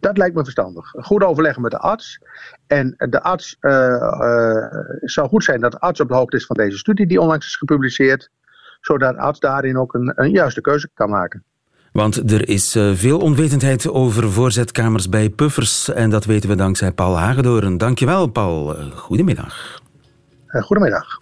Dat 0.00 0.16
lijkt 0.16 0.34
me 0.34 0.42
verstandig. 0.42 0.90
Goed 0.90 1.24
overleggen 1.24 1.62
met 1.62 1.70
de 1.70 1.78
arts. 1.78 2.18
En 2.66 2.94
de 2.96 3.22
arts, 3.22 3.56
uh, 3.60 3.72
uh, 3.72 4.54
het 5.00 5.10
zou 5.10 5.28
goed 5.28 5.44
zijn 5.44 5.60
dat 5.60 5.72
de 5.72 5.78
arts 5.78 6.00
op 6.00 6.08
de 6.08 6.14
hoogte 6.14 6.36
is 6.36 6.46
van 6.46 6.56
deze 6.56 6.78
studie 6.78 7.06
die 7.06 7.20
onlangs 7.20 7.46
is 7.46 7.56
gepubliceerd 7.56 8.30
zodat 8.82 9.14
de 9.14 9.20
arts 9.20 9.40
daarin 9.40 9.78
ook 9.78 9.94
een, 9.94 10.12
een 10.14 10.30
juiste 10.30 10.60
keuze 10.60 10.90
kan 10.94 11.10
maken. 11.10 11.44
Want 11.92 12.32
er 12.32 12.48
is 12.48 12.76
uh, 12.76 12.90
veel 12.94 13.18
onwetendheid 13.18 13.88
over 13.88 14.32
voorzetkamers 14.32 15.08
bij 15.08 15.30
puffers 15.30 15.92
en 15.92 16.10
dat 16.10 16.24
weten 16.24 16.48
we 16.48 16.54
dankzij 16.54 16.92
Paul 16.92 17.18
Hagedoren. 17.18 17.78
Dankjewel 17.78 18.26
Paul. 18.26 18.78
Uh, 18.78 18.84
goedemiddag. 18.94 19.80
Uh, 20.48 20.62
goedemiddag. 20.62 21.18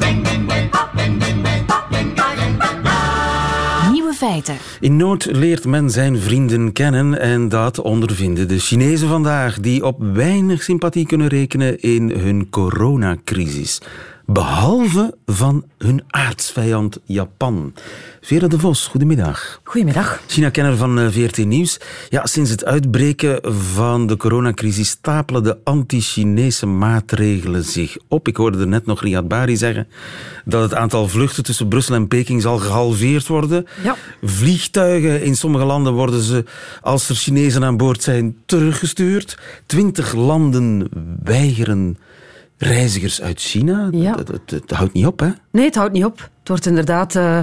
Nieuwe 3.92 4.12
feiten. 4.12 4.56
In 4.80 4.96
nood 4.96 5.24
leert 5.24 5.64
men 5.64 5.90
zijn 5.90 6.18
vrienden 6.18 6.72
kennen 6.72 7.20
en 7.20 7.48
dat 7.48 7.80
ondervinden 7.80 8.48
de 8.48 8.58
Chinezen 8.58 9.08
vandaag 9.08 9.60
die 9.60 9.84
op 9.84 9.96
weinig 10.00 10.62
sympathie 10.62 11.06
kunnen 11.06 11.28
rekenen 11.28 11.80
in 11.80 12.10
hun 12.10 12.50
coronacrisis. 12.50 13.80
Behalve 14.32 15.14
van 15.26 15.64
hun 15.78 16.02
aardsvijand 16.06 16.98
Japan. 17.04 17.74
Vera 18.20 18.46
de 18.48 18.58
Vos, 18.58 18.86
goedemiddag. 18.86 19.60
Goedemiddag. 19.64 20.22
China-kenner 20.26 20.76
van 20.76 21.12
VRT 21.12 21.44
Nieuws. 21.44 21.80
Ja, 22.08 22.26
sinds 22.26 22.50
het 22.50 22.64
uitbreken 22.64 23.40
van 23.52 24.06
de 24.06 24.16
coronacrisis 24.16 24.88
stapelen 24.88 25.42
de 25.42 25.58
anti-Chinese 25.64 26.66
maatregelen 26.66 27.64
zich 27.64 27.96
op. 28.08 28.28
Ik 28.28 28.36
hoorde 28.36 28.58
er 28.58 28.66
net 28.66 28.86
nog 28.86 29.02
Riyad 29.02 29.28
Bari 29.28 29.56
zeggen 29.56 29.88
dat 30.44 30.62
het 30.62 30.74
aantal 30.74 31.08
vluchten 31.08 31.44
tussen 31.44 31.68
Brussel 31.68 31.94
en 31.94 32.08
Peking 32.08 32.42
zal 32.42 32.58
gehalveerd 32.58 33.26
worden. 33.26 33.66
Ja. 33.82 33.96
Vliegtuigen 34.22 35.22
in 35.22 35.36
sommige 35.36 35.64
landen 35.64 35.92
worden 35.92 36.22
ze, 36.22 36.44
als 36.80 37.08
er 37.08 37.14
Chinezen 37.14 37.64
aan 37.64 37.76
boord 37.76 38.02
zijn, 38.02 38.36
teruggestuurd. 38.46 39.38
Twintig 39.66 40.14
landen 40.14 40.88
weigeren 41.22 41.96
reizigers 42.60 43.22
uit 43.22 43.40
China. 43.40 43.88
Ja. 43.90 44.12
Dat, 44.12 44.26
dat, 44.26 44.48
dat, 44.48 44.70
houdt 44.70 44.92
niet 44.92 45.06
op, 45.06 45.20
hè? 45.20 45.28
Nee, 45.50 45.64
het 45.64 45.74
houdt 45.74 45.92
niet 45.92 46.04
op. 46.04 46.30
Het 46.40 46.48
wordt 46.48 46.66
inderdaad... 46.66 47.14
Uh, 47.14 47.38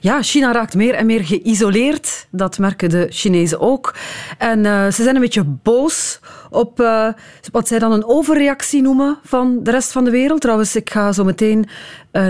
ja, 0.00 0.22
China 0.22 0.52
raakt 0.52 0.74
meer 0.74 0.94
en 0.94 1.06
meer 1.06 1.24
geïsoleerd. 1.24 2.26
Dat 2.30 2.58
merken 2.58 2.88
de 2.88 3.06
Chinezen 3.10 3.60
ook. 3.60 3.94
En 4.38 4.64
uh, 4.64 4.84
ze 4.84 5.02
zijn 5.02 5.14
een 5.14 5.20
beetje 5.20 5.44
boos 5.44 6.20
op 6.50 6.80
uh, 6.80 7.08
wat 7.52 7.68
zij 7.68 7.78
dan 7.78 7.92
een 7.92 8.04
overreactie 8.04 8.82
noemen 8.82 9.18
van 9.22 9.58
de 9.62 9.70
rest 9.70 9.92
van 9.92 10.04
de 10.04 10.10
wereld. 10.10 10.40
Trouwens, 10.40 10.76
ik 10.76 10.90
ga 10.90 11.12
zo 11.12 11.24
meteen 11.24 11.68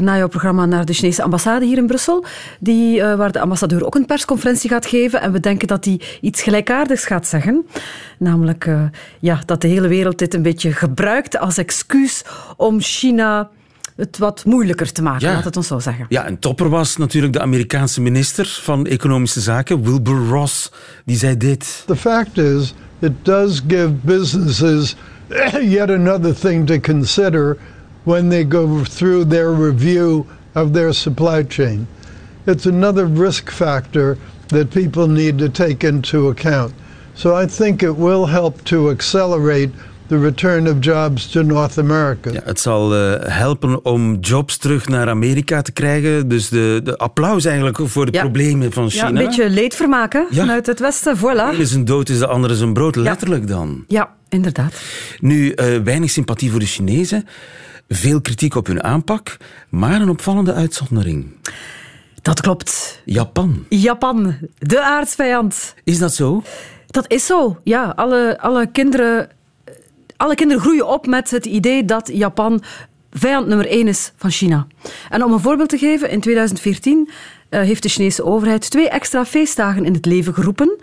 na 0.00 0.16
jouw 0.16 0.28
programma 0.28 0.66
naar 0.66 0.84
de 0.84 0.92
Chinese 0.92 1.22
ambassade 1.22 1.64
hier 1.64 1.76
in 1.76 1.86
Brussel, 1.86 2.24
die, 2.60 3.02
waar 3.02 3.32
de 3.32 3.40
ambassadeur 3.40 3.86
ook 3.86 3.94
een 3.94 4.06
persconferentie 4.06 4.70
gaat 4.70 4.86
geven. 4.86 5.20
En 5.20 5.32
we 5.32 5.40
denken 5.40 5.68
dat 5.68 5.84
hij 5.84 6.00
iets 6.20 6.42
gelijkaardigs 6.42 7.06
gaat 7.06 7.26
zeggen. 7.26 7.66
Namelijk 8.18 8.68
ja, 9.20 9.40
dat 9.44 9.60
de 9.60 9.68
hele 9.68 9.88
wereld 9.88 10.18
dit 10.18 10.34
een 10.34 10.42
beetje 10.42 10.72
gebruikt 10.72 11.38
als 11.38 11.58
excuus 11.58 12.24
om 12.56 12.80
China 12.80 13.50
het 13.96 14.18
wat 14.18 14.44
moeilijker 14.44 14.92
te 14.92 15.02
maken, 15.02 15.28
ja. 15.28 15.34
laat 15.34 15.44
het 15.44 15.56
ons 15.56 15.66
zo 15.66 15.78
zeggen. 15.78 16.06
Ja, 16.08 16.24
en 16.24 16.38
topper 16.38 16.68
was 16.68 16.96
natuurlijk 16.96 17.32
de 17.32 17.40
Amerikaanse 17.40 18.00
minister 18.00 18.46
van 18.62 18.86
Economische 18.86 19.40
Zaken, 19.40 19.82
Wilbur 19.82 20.26
Ross, 20.28 20.72
die 21.04 21.16
zei 21.16 21.36
dit. 21.36 21.82
The 21.86 21.96
fact 21.96 22.38
is, 22.38 22.74
it 22.98 23.12
does 23.22 23.62
give 23.68 23.90
businesses 23.90 24.96
yet 25.76 25.90
another 25.90 26.34
thing 26.34 26.66
to 26.66 26.80
consider 26.80 27.58
when 28.02 28.28
they 28.28 28.44
go 28.48 28.82
through 28.82 29.28
their 29.28 29.52
review 29.52 30.26
of 30.52 30.72
their 30.72 30.92
supply 30.92 31.44
chain. 31.48 31.86
It's 32.44 32.66
another 32.66 33.06
risk 33.06 33.50
factor 33.50 34.16
that 34.46 34.70
people 34.70 35.08
need 35.08 35.38
to 35.38 35.48
take 35.48 35.88
into 35.88 36.28
account. 36.28 36.72
So 37.14 37.42
I 37.42 37.46
think 37.46 37.82
it 37.82 37.96
will 37.96 38.26
help 38.26 38.62
to 38.64 38.90
accelerate 38.90 39.70
the 40.08 40.20
return 40.20 40.68
of 40.68 40.74
jobs 40.80 41.26
to 41.26 41.42
North 41.42 41.78
America. 41.78 42.30
Ja, 42.32 42.40
het 42.44 42.60
zal 42.60 42.96
uh, 42.96 43.14
helpen 43.20 43.84
om 43.84 44.18
jobs 44.20 44.56
terug 44.56 44.88
naar 44.88 45.08
Amerika 45.08 45.62
te 45.62 45.72
krijgen. 45.72 46.28
Dus 46.28 46.48
de, 46.48 46.80
de 46.84 46.98
applaus 46.98 47.44
eigenlijk 47.44 47.78
voor 47.82 48.06
de 48.06 48.12
ja. 48.12 48.20
problemen 48.20 48.72
van 48.72 48.90
China. 48.90 49.02
Ja, 49.02 49.08
een 49.08 49.26
beetje 49.26 49.50
leedvermaken 49.50 50.26
ja. 50.30 50.40
vanuit 50.40 50.66
het 50.66 50.80
Westen, 50.80 51.16
voilà. 51.16 51.20
De 51.20 51.50
ene 51.52 51.66
zijn 51.66 51.84
dood 51.84 52.08
is 52.08 52.18
de 52.18 52.26
andere 52.26 52.54
zijn 52.56 52.72
brood, 52.72 52.96
letterlijk 52.96 53.48
dan. 53.48 53.84
Ja, 53.88 54.14
inderdaad. 54.28 54.74
Nu, 55.20 55.54
uh, 55.54 55.82
weinig 55.84 56.10
sympathie 56.10 56.50
voor 56.50 56.60
de 56.60 56.66
Chinezen, 56.66 57.26
veel 57.88 58.20
kritiek 58.20 58.54
op 58.54 58.66
hun 58.66 58.82
aanpak, 58.82 59.36
maar 59.68 60.00
een 60.00 60.08
opvallende 60.08 60.52
uitzondering. 60.52 61.26
Dat 62.22 62.40
klopt. 62.40 63.02
Japan. 63.04 63.64
Japan, 63.68 64.34
de 64.58 64.82
aardsvijand. 64.82 65.74
Is 65.84 65.98
dat 65.98 66.14
zo? 66.14 66.42
Dat 66.86 67.04
is 67.10 67.26
zo, 67.26 67.60
ja. 67.64 67.92
Alle, 67.96 68.38
alle 68.40 68.66
kinderen 68.66 69.28
alle 70.16 70.34
kinderen 70.34 70.62
groeien 70.62 70.86
op 70.86 71.06
met 71.06 71.30
het 71.30 71.46
idee 71.46 71.84
dat 71.84 72.10
Japan 72.12 72.62
vijand 73.10 73.46
nummer 73.46 73.68
één 73.68 73.88
is 73.88 74.12
van 74.16 74.30
China. 74.30 74.66
En 75.10 75.24
om 75.24 75.32
een 75.32 75.40
voorbeeld 75.40 75.68
te 75.68 75.78
geven, 75.78 76.10
in 76.10 76.20
2014 76.20 77.08
uh, 77.08 77.60
eh, 77.60 77.66
heeft 77.66 77.82
de 77.82 77.88
Chinese 77.88 78.24
overheid 78.24 78.70
twee 78.70 78.88
extra 78.88 79.24
feestdagen 79.24 79.84
in 79.84 79.94
het 79.94 80.06
leven 80.06 80.34
geroepen 80.34 80.78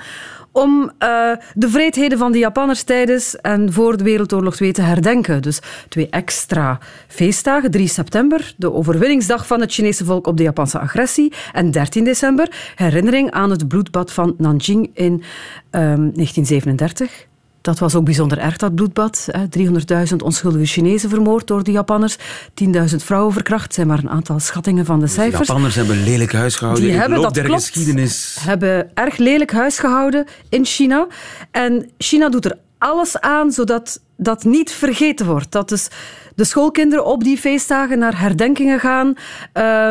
om 0.53 0.81
uh, 0.83 1.31
de 1.53 1.69
vreedheden 1.69 2.17
van 2.17 2.31
de 2.31 2.37
Japanners 2.37 2.83
tijdens 2.83 3.35
en 3.35 3.73
voor 3.73 3.97
de 3.97 4.03
Wereldoorlog 4.03 4.55
2 4.55 4.71
te 4.71 4.81
herdenken. 4.81 5.41
Dus 5.41 5.59
twee 5.89 6.09
extra 6.09 6.79
feestdagen. 7.07 7.71
3 7.71 7.87
september, 7.87 8.53
de 8.57 8.73
overwinningsdag 8.73 9.47
van 9.47 9.61
het 9.61 9.73
Chinese 9.73 10.05
volk 10.05 10.27
op 10.27 10.37
de 10.37 10.43
Japanse 10.43 10.79
agressie. 10.79 11.33
En 11.53 11.71
13 11.71 12.03
december, 12.03 12.73
herinnering 12.75 13.31
aan 13.31 13.49
het 13.49 13.67
bloedbad 13.67 14.11
van 14.11 14.35
Nanjing 14.37 14.91
in 14.93 15.13
um, 15.13 15.21
ehm, 15.69 16.11
1937. 16.13 17.27
Dat 17.63 17.79
was 17.79 17.95
ook 17.95 18.05
bijzonder 18.05 18.37
erg, 18.37 18.57
dat 18.57 18.75
bloedbad. 18.75 19.27
300.000 19.59 20.15
onschuldige 20.17 20.65
Chinezen 20.65 21.09
vermoord 21.09 21.47
door 21.47 21.63
de 21.63 21.71
Japanners. 21.71 22.17
10.000 22.17 22.95
vrouwen 22.95 23.33
verkracht. 23.33 23.73
zijn 23.73 23.87
maar 23.87 23.97
een 23.97 24.09
aantal 24.09 24.39
schattingen 24.39 24.85
van 24.85 24.99
de 24.99 25.05
dus 25.05 25.13
cijfers. 25.13 25.39
De 25.39 25.45
Japanners 25.45 25.75
hebben 25.75 26.03
lelijk 26.03 26.33
huis 26.33 26.55
gehouden. 26.55 26.85
Die 26.85 26.93
hebben, 26.93 27.21
dat 27.21 27.33
der 27.33 27.43
klopt, 27.43 27.65
geschiedenis. 27.65 28.37
hebben 28.39 28.91
erg 28.93 29.17
lelijk 29.17 29.51
huis 29.51 29.79
gehouden 29.79 30.25
in 30.49 30.65
China. 30.65 31.07
En 31.51 31.89
China 31.97 32.29
doet 32.29 32.45
er 32.45 32.57
alles 32.77 33.19
aan 33.19 33.51
zodat 33.51 34.01
dat 34.17 34.43
niet 34.43 34.71
vergeten 34.71 35.25
wordt. 35.25 35.51
Dat 35.51 35.69
dus 35.69 35.87
de 36.35 36.43
schoolkinderen 36.43 37.05
op 37.05 37.23
die 37.23 37.37
feestdagen 37.37 37.99
naar 37.99 38.19
herdenkingen 38.19 38.79
gaan, 38.79 39.13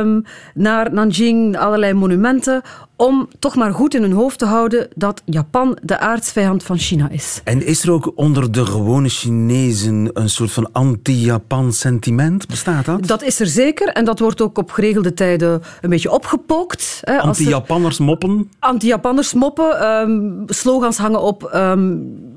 um, 0.06 0.24
naar 0.54 0.92
Nanjing, 0.92 1.58
allerlei 1.58 1.92
monumenten, 1.92 2.62
om 2.96 3.28
toch 3.38 3.56
maar 3.56 3.74
goed 3.74 3.94
in 3.94 4.02
hun 4.02 4.12
hoofd 4.12 4.38
te 4.38 4.44
houden 4.44 4.88
dat 4.94 5.22
Japan 5.24 5.78
de 5.82 5.98
aardsvijand 5.98 6.62
van 6.62 6.78
China 6.78 7.08
is. 7.10 7.40
En 7.44 7.66
is 7.66 7.82
er 7.82 7.90
ook 7.90 8.12
onder 8.14 8.52
de 8.52 8.66
gewone 8.66 9.08
Chinezen 9.08 10.10
een 10.12 10.30
soort 10.30 10.52
van 10.52 10.72
anti-Japan 10.72 11.72
sentiment? 11.72 12.48
Bestaat 12.48 12.84
dat? 12.84 13.06
Dat 13.06 13.22
is 13.22 13.40
er 13.40 13.46
zeker 13.46 13.88
en 13.88 14.04
dat 14.04 14.18
wordt 14.18 14.40
ook 14.40 14.58
op 14.58 14.70
geregelde 14.70 15.14
tijden 15.14 15.62
een 15.80 15.90
beetje 15.90 16.10
opgepookt. 16.10 17.00
Anti-Japanners 17.04 17.98
moppen? 17.98 18.50
Anti-Japanners 18.58 19.34
moppen, 19.34 19.86
um, 19.90 20.44
slogans 20.46 20.98
hangen 20.98 21.20
op... 21.20 21.52
Um, 21.54 22.30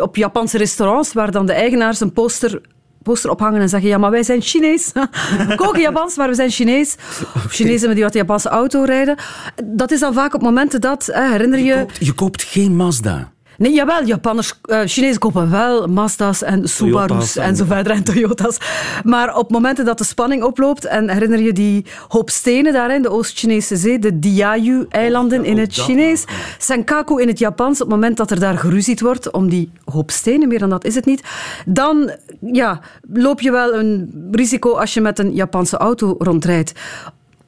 op 0.00 0.16
Japanse 0.16 0.58
restaurants, 0.58 1.12
waar 1.12 1.30
dan 1.30 1.46
de 1.46 1.52
eigenaars 1.52 2.00
een 2.00 2.12
poster 2.12 2.60
poster 3.02 3.30
ophangen 3.30 3.60
en 3.60 3.68
zeggen: 3.68 3.88
Ja, 3.88 3.98
maar 3.98 4.10
wij 4.10 4.22
zijn 4.22 4.42
Chinees. 4.42 4.92
We 5.48 5.54
koken 5.56 5.80
Japans, 5.80 6.16
maar 6.16 6.28
we 6.28 6.34
zijn 6.34 6.50
Chinees. 6.50 6.96
Of 7.34 7.52
Chinezen 7.52 7.86
met 7.86 7.96
die 7.96 8.04
wat 8.04 8.14
Japanse 8.14 8.48
auto 8.48 8.82
rijden. 8.82 9.16
Dat 9.64 9.90
is 9.90 10.00
dan 10.00 10.14
vaak 10.14 10.34
op 10.34 10.42
momenten 10.42 10.80
dat, 10.80 11.10
herinner 11.12 11.58
je. 11.58 11.64
Je 11.64 11.76
koopt, 11.76 11.96
je 12.06 12.12
koopt 12.12 12.42
geen 12.42 12.76
Mazda. 12.76 13.32
Nee, 13.60 13.74
jawel, 13.74 14.04
Japanners, 14.04 14.60
uh, 14.64 14.80
Chinezen 14.84 15.18
kopen 15.18 15.50
wel 15.50 15.86
Mazda's 15.86 16.42
en 16.42 16.68
Subaru's 16.68 17.36
en, 17.36 17.56
zo 17.56 17.64
verder 17.64 17.92
en 17.92 18.04
Toyota's. 18.04 18.58
Maar 19.04 19.36
op 19.36 19.50
momenten 19.50 19.84
dat 19.84 19.98
de 19.98 20.04
spanning 20.04 20.42
oploopt, 20.42 20.84
en 20.84 21.10
herinner 21.10 21.40
je 21.40 21.52
die 21.52 21.86
hoop 22.08 22.30
stenen 22.30 22.72
daar 22.72 22.94
in 22.94 23.02
de 23.02 23.10
Oost-Chinese 23.10 23.76
zee, 23.76 23.98
de 23.98 24.18
Diaoyu-eilanden 24.18 25.44
in 25.44 25.58
het 25.58 25.74
Chinees, 25.74 26.24
Senkaku 26.58 27.20
in 27.20 27.28
het 27.28 27.38
Japans, 27.38 27.80
op 27.80 27.90
het 27.90 28.00
moment 28.00 28.16
dat 28.16 28.30
er 28.30 28.40
daar 28.40 28.58
geruzied 28.58 29.00
wordt 29.00 29.30
om 29.30 29.48
die 29.48 29.70
hoop 29.84 30.10
stenen, 30.10 30.48
meer 30.48 30.58
dan 30.58 30.70
dat 30.70 30.84
is 30.84 30.94
het 30.94 31.04
niet, 31.04 31.22
dan 31.66 32.10
ja, 32.40 32.80
loop 33.12 33.40
je 33.40 33.50
wel 33.50 33.74
een 33.74 34.28
risico 34.30 34.72
als 34.72 34.94
je 34.94 35.00
met 35.00 35.18
een 35.18 35.34
Japanse 35.34 35.76
auto 35.76 36.14
rondrijdt. 36.18 36.72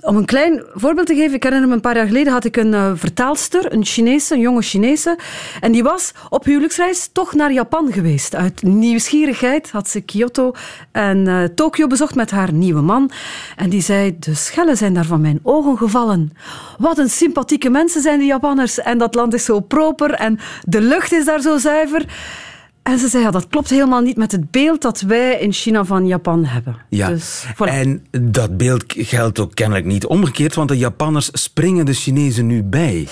Om 0.02 0.16
een 0.16 0.24
klein 0.24 0.62
voorbeeld 0.74 1.06
te 1.06 1.14
geven, 1.14 1.34
ik 1.34 1.42
herinner 1.42 1.68
me 1.68 1.74
een 1.74 1.80
paar 1.80 1.96
jaar 1.96 2.06
geleden 2.06 2.32
had 2.32 2.44
ik 2.44 2.56
een 2.56 2.72
uh, 2.72 2.92
vertaalster, 2.94 3.72
een 3.72 3.84
Chinese, 3.84 4.34
een 4.34 4.40
jonge 4.40 4.62
Chinese. 4.62 5.18
En 5.60 5.72
die 5.72 5.82
was 5.82 6.12
op 6.28 6.44
huwelijksreis 6.44 7.10
toch 7.12 7.34
naar 7.34 7.52
Japan 7.52 7.92
geweest. 7.92 8.34
Uit 8.34 8.62
nieuwsgierigheid 8.62 9.70
had 9.70 9.88
ze 9.88 10.00
Kyoto 10.00 10.52
en 10.92 11.26
uh, 11.26 11.44
Tokio 11.44 11.86
bezocht 11.86 12.14
met 12.14 12.30
haar 12.30 12.52
nieuwe 12.52 12.80
man. 12.80 13.10
En 13.56 13.70
die 13.70 13.82
zei, 13.82 14.16
de 14.18 14.34
schellen 14.34 14.76
zijn 14.76 14.94
daar 14.94 15.04
van 15.04 15.20
mijn 15.20 15.40
ogen 15.42 15.78
gevallen. 15.78 16.32
Wat 16.78 16.98
een 16.98 17.10
sympathieke 17.10 17.70
mensen 17.70 18.02
zijn 18.02 18.18
die 18.18 18.28
Japanners. 18.28 18.78
En 18.78 18.98
dat 18.98 19.14
land 19.14 19.34
is 19.34 19.44
zo 19.44 19.60
proper 19.60 20.10
en 20.10 20.38
de 20.64 20.80
lucht 20.80 21.12
is 21.12 21.24
daar 21.24 21.40
zo 21.40 21.58
zuiver. 21.58 22.06
En 22.82 22.98
ze 22.98 23.08
zei, 23.08 23.22
ja, 23.22 23.30
dat 23.30 23.48
klopt 23.48 23.70
helemaal 23.70 24.00
niet 24.00 24.16
met 24.16 24.32
het 24.32 24.50
beeld 24.50 24.82
dat 24.82 25.00
wij 25.00 25.38
in 25.38 25.52
China 25.52 25.84
van 25.84 26.06
Japan 26.06 26.44
hebben. 26.44 26.76
Ja, 26.88 27.08
dus, 27.08 27.46
en 27.58 28.06
dat 28.10 28.56
beeld 28.56 28.84
geldt 28.86 29.38
ook 29.38 29.54
kennelijk 29.54 29.86
niet 29.86 30.06
omgekeerd, 30.06 30.54
want 30.54 30.68
de 30.68 30.78
Japanners 30.78 31.28
springen 31.32 31.86
de 31.86 31.92
Chinezen 31.92 32.46
nu 32.46 32.62
bij. 32.62 33.08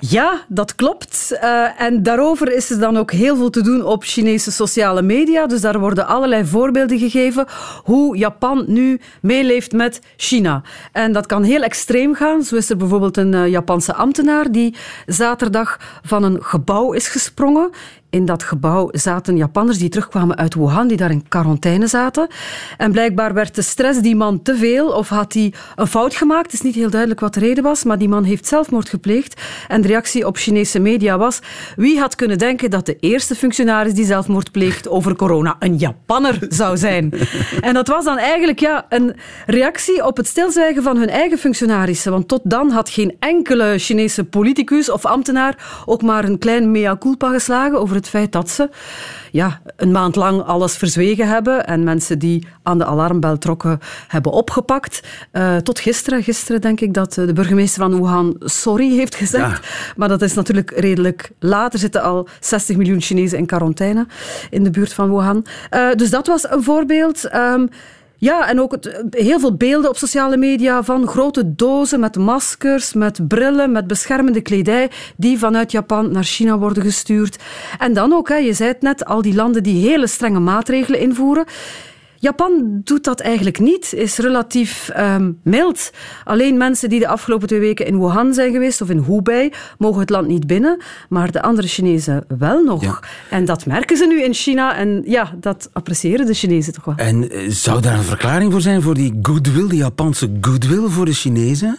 Ja, 0.00 0.44
dat 0.48 0.74
klopt. 0.74 1.28
Uh, 1.32 1.80
en 1.80 2.02
daarover 2.02 2.52
is 2.52 2.70
er 2.70 2.78
dan 2.78 2.96
ook 2.96 3.12
heel 3.12 3.36
veel 3.36 3.50
te 3.50 3.62
doen 3.62 3.84
op 3.84 4.04
Chinese 4.04 4.52
sociale 4.52 5.02
media. 5.02 5.46
Dus 5.46 5.60
daar 5.60 5.80
worden 5.80 6.06
allerlei 6.06 6.44
voorbeelden 6.44 6.98
gegeven 6.98 7.46
hoe 7.84 8.16
Japan 8.16 8.64
nu 8.66 9.00
meeleeft 9.20 9.72
met 9.72 10.00
China. 10.16 10.62
En 10.92 11.12
dat 11.12 11.26
kan 11.26 11.42
heel 11.42 11.62
extreem 11.62 12.14
gaan. 12.14 12.42
Zo 12.42 12.56
is 12.56 12.70
er 12.70 12.76
bijvoorbeeld 12.76 13.16
een 13.16 13.32
uh, 13.32 13.48
Japanse 13.48 13.94
ambtenaar 13.94 14.52
die 14.52 14.74
zaterdag 15.06 16.00
van 16.02 16.22
een 16.22 16.38
gebouw 16.40 16.92
is 16.92 17.08
gesprongen 17.08 17.70
in 18.10 18.24
dat 18.24 18.42
gebouw 18.42 18.88
zaten 18.92 19.36
Japanners 19.36 19.78
die 19.78 19.88
terugkwamen 19.88 20.36
uit 20.36 20.54
Wuhan, 20.54 20.88
die 20.88 20.96
daar 20.96 21.10
in 21.10 21.28
quarantaine 21.28 21.86
zaten. 21.86 22.28
En 22.76 22.92
blijkbaar 22.92 23.34
werd 23.34 23.54
de 23.54 23.62
stress 23.62 24.00
die 24.00 24.16
man 24.16 24.42
te 24.42 24.56
veel 24.56 24.88
of 24.88 25.08
had 25.08 25.32
hij 25.32 25.52
een 25.76 25.86
fout 25.86 26.14
gemaakt. 26.14 26.44
Het 26.44 26.52
is 26.52 26.60
niet 26.60 26.74
heel 26.74 26.90
duidelijk 26.90 27.20
wat 27.20 27.34
de 27.34 27.40
reden 27.40 27.64
was, 27.64 27.84
maar 27.84 27.98
die 27.98 28.08
man 28.08 28.24
heeft 28.24 28.46
zelfmoord 28.46 28.88
gepleegd. 28.88 29.40
En 29.68 29.80
de 29.80 29.88
reactie 29.88 30.26
op 30.26 30.36
Chinese 30.36 30.78
media 30.78 31.18
was: 31.18 31.40
wie 31.76 31.98
had 31.98 32.14
kunnen 32.14 32.38
denken 32.38 32.70
dat 32.70 32.86
de 32.86 32.96
eerste 33.00 33.34
functionaris 33.34 33.94
die 33.94 34.04
zelfmoord 34.04 34.52
pleegt 34.52 34.88
over 34.88 35.16
corona 35.16 35.56
een 35.58 35.76
Japanner 35.76 36.38
zou 36.48 36.76
zijn? 36.76 37.12
En 37.60 37.74
dat 37.74 37.88
was 37.88 38.04
dan 38.04 38.18
eigenlijk 38.18 38.60
ja, 38.60 38.86
een 38.88 39.16
reactie 39.46 40.04
op 40.06 40.16
het 40.16 40.26
stilzwijgen 40.26 40.82
van 40.82 40.96
hun 40.96 41.08
eigen 41.08 41.38
functionarissen. 41.38 42.12
Want 42.12 42.28
tot 42.28 42.40
dan 42.44 42.70
had 42.70 42.90
geen 42.90 43.16
enkele 43.18 43.78
Chinese 43.78 44.24
politicus 44.24 44.90
of 44.90 45.04
ambtenaar 45.04 45.82
ook 45.86 46.02
maar 46.02 46.24
een 46.24 46.38
klein 46.38 46.70
mea 46.70 46.96
culpa 46.96 47.32
geslagen 47.32 47.80
over 47.80 47.97
het 47.98 48.08
feit 48.08 48.32
dat 48.32 48.50
ze 48.50 48.70
ja, 49.30 49.60
een 49.76 49.90
maand 49.90 50.16
lang 50.16 50.42
alles 50.42 50.76
verzwegen 50.76 51.28
hebben 51.28 51.66
en 51.66 51.84
mensen 51.84 52.18
die 52.18 52.46
aan 52.62 52.78
de 52.78 52.84
alarmbel 52.84 53.38
trokken 53.38 53.78
hebben 54.08 54.32
opgepakt. 54.32 55.00
Uh, 55.32 55.56
tot 55.56 55.80
gisteren. 55.80 56.22
Gisteren 56.22 56.60
denk 56.60 56.80
ik 56.80 56.94
dat 56.94 57.12
de 57.14 57.32
burgemeester 57.32 57.82
van 57.82 58.00
Wuhan 58.00 58.36
sorry 58.38 58.90
heeft 58.90 59.14
gezegd. 59.14 59.68
Maar 59.96 60.08
dat 60.08 60.22
is 60.22 60.34
natuurlijk 60.34 60.70
redelijk 60.70 61.30
laat. 61.38 61.72
Er 61.72 61.78
zitten 61.78 62.02
al 62.02 62.28
60 62.40 62.76
miljoen 62.76 63.00
Chinezen 63.00 63.38
in 63.38 63.46
quarantaine 63.46 64.06
in 64.50 64.64
de 64.64 64.70
buurt 64.70 64.92
van 64.92 65.10
Wuhan. 65.10 65.46
Uh, 65.70 65.92
dus 65.92 66.10
dat 66.10 66.26
was 66.26 66.50
een 66.50 66.62
voorbeeld. 66.62 67.34
Um, 67.34 67.68
Ja, 68.20 68.48
en 68.48 68.60
ook 68.60 68.72
het, 68.72 68.96
heel 69.10 69.40
veel 69.40 69.56
beelden 69.56 69.90
op 69.90 69.96
sociale 69.96 70.36
media 70.36 70.82
van 70.82 71.06
grote 71.06 71.54
dozen 71.54 72.00
met 72.00 72.16
maskers, 72.16 72.92
met 72.92 73.28
brillen, 73.28 73.72
met 73.72 73.86
beschermende 73.86 74.40
kledij, 74.40 74.90
die 75.16 75.38
vanuit 75.38 75.72
Japan 75.72 76.12
naar 76.12 76.24
China 76.24 76.58
worden 76.58 76.82
gestuurd. 76.82 77.36
En 77.78 77.92
dan 77.92 78.12
ook, 78.12 78.28
hè, 78.28 78.36
je 78.36 78.52
zei 78.52 78.68
het 78.68 78.82
net, 78.82 79.04
al 79.04 79.22
die 79.22 79.34
landen 79.34 79.62
die 79.62 79.88
hele 79.88 80.06
strenge 80.06 80.40
maatregelen 80.40 81.00
invoeren. 81.00 81.44
Japan 82.20 82.80
doet 82.84 83.04
dat 83.04 83.20
eigenlijk 83.20 83.58
niet, 83.58 83.92
is 83.92 84.16
relatief 84.16 84.90
um, 84.96 85.38
mild. 85.42 85.90
Alleen 86.24 86.56
mensen 86.56 86.88
die 86.88 87.00
de 87.00 87.08
afgelopen 87.08 87.48
twee 87.48 87.60
weken 87.60 87.86
in 87.86 87.98
Wuhan 87.98 88.34
zijn 88.34 88.52
geweest 88.52 88.80
of 88.80 88.90
in 88.90 89.04
Hubei 89.06 89.52
mogen 89.78 90.00
het 90.00 90.10
land 90.10 90.28
niet 90.28 90.46
binnen, 90.46 90.80
maar 91.08 91.30
de 91.30 91.42
andere 91.42 91.68
Chinezen 91.68 92.24
wel 92.38 92.62
nog. 92.64 93.00
En 93.30 93.44
dat 93.44 93.66
merken 93.66 93.96
ze 93.96 94.06
nu 94.06 94.22
in 94.22 94.34
China 94.34 94.76
en 94.76 95.02
ja, 95.06 95.34
dat 95.40 95.70
appreciëren 95.72 96.26
de 96.26 96.34
Chinezen 96.34 96.72
toch 96.72 96.84
wel. 96.84 96.94
En 96.96 97.30
eh, 97.30 97.50
zou 97.50 97.80
daar 97.80 97.98
een 97.98 98.04
verklaring 98.04 98.52
voor 98.52 98.60
zijn 98.60 98.82
voor 98.82 98.94
die 98.94 99.18
goodwill, 99.22 99.68
die 99.68 99.78
Japanse 99.78 100.30
goodwill 100.40 100.88
voor 100.88 101.04
de 101.04 101.12
Chinezen? 101.12 101.78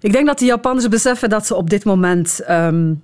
Ik 0.00 0.12
denk 0.12 0.26
dat 0.26 0.38
de 0.38 0.44
Japanners 0.44 0.88
beseffen 0.88 1.28
dat 1.28 1.46
ze 1.46 1.54
op 1.54 1.70
dit 1.70 1.84
moment 1.84 2.40
um, 2.50 3.02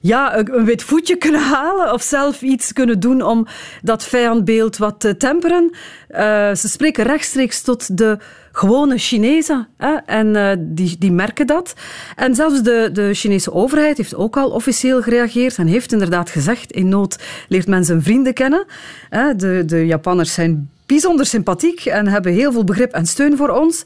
ja, 0.00 0.38
een 0.38 0.64
wit 0.64 0.82
voetje 0.82 1.16
kunnen 1.16 1.40
halen 1.40 1.92
of 1.92 2.02
zelf 2.02 2.42
iets 2.42 2.72
kunnen 2.72 3.00
doen 3.00 3.22
om 3.22 3.46
dat 3.82 4.04
vijandbeeld 4.04 4.76
wat 4.76 5.00
te 5.00 5.16
temperen. 5.16 5.70
Uh, 6.10 6.18
ze 6.54 6.68
spreken 6.68 7.04
rechtstreeks 7.04 7.62
tot 7.62 7.98
de 7.98 8.18
gewone 8.52 8.98
Chinezen 8.98 9.68
hè, 9.76 9.94
en 10.06 10.26
uh, 10.26 10.50
die, 10.58 10.96
die 10.98 11.12
merken 11.12 11.46
dat. 11.46 11.74
En 12.16 12.34
zelfs 12.34 12.62
de, 12.62 12.90
de 12.92 13.14
Chinese 13.14 13.52
overheid 13.52 13.96
heeft 13.96 14.14
ook 14.14 14.36
al 14.36 14.50
officieel 14.50 15.02
gereageerd 15.02 15.58
en 15.58 15.66
heeft 15.66 15.92
inderdaad 15.92 16.30
gezegd, 16.30 16.72
in 16.72 16.88
nood 16.88 17.18
leert 17.48 17.66
men 17.66 17.84
zijn 17.84 18.02
vrienden 18.02 18.34
kennen. 18.34 18.64
Hè, 19.08 19.36
de, 19.36 19.62
de 19.66 19.86
Japanners 19.86 20.34
zijn 20.34 20.70
bijzonder 20.90 21.26
sympathiek 21.26 21.84
en 21.84 22.08
hebben 22.08 22.32
heel 22.32 22.52
veel 22.52 22.64
begrip 22.64 22.92
en 22.92 23.06
steun 23.06 23.36
voor 23.36 23.48
ons. 23.48 23.82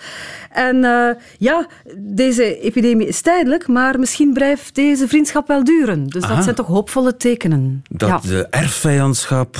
En 0.50 0.76
uh, 0.76 1.08
ja, 1.38 1.66
deze 1.96 2.60
epidemie 2.60 3.06
is 3.06 3.20
tijdelijk, 3.20 3.68
maar 3.68 3.98
misschien 3.98 4.32
blijft 4.32 4.74
deze 4.74 5.08
vriendschap 5.08 5.48
wel 5.48 5.64
duren. 5.64 6.06
Dus 6.06 6.22
dat 6.22 6.42
zijn 6.42 6.54
toch 6.54 6.66
hoopvolle 6.66 7.16
tekenen. 7.16 7.82
Dat 7.88 8.08
ja. 8.08 8.20
de 8.22 8.46
erfvijandschap 8.50 9.56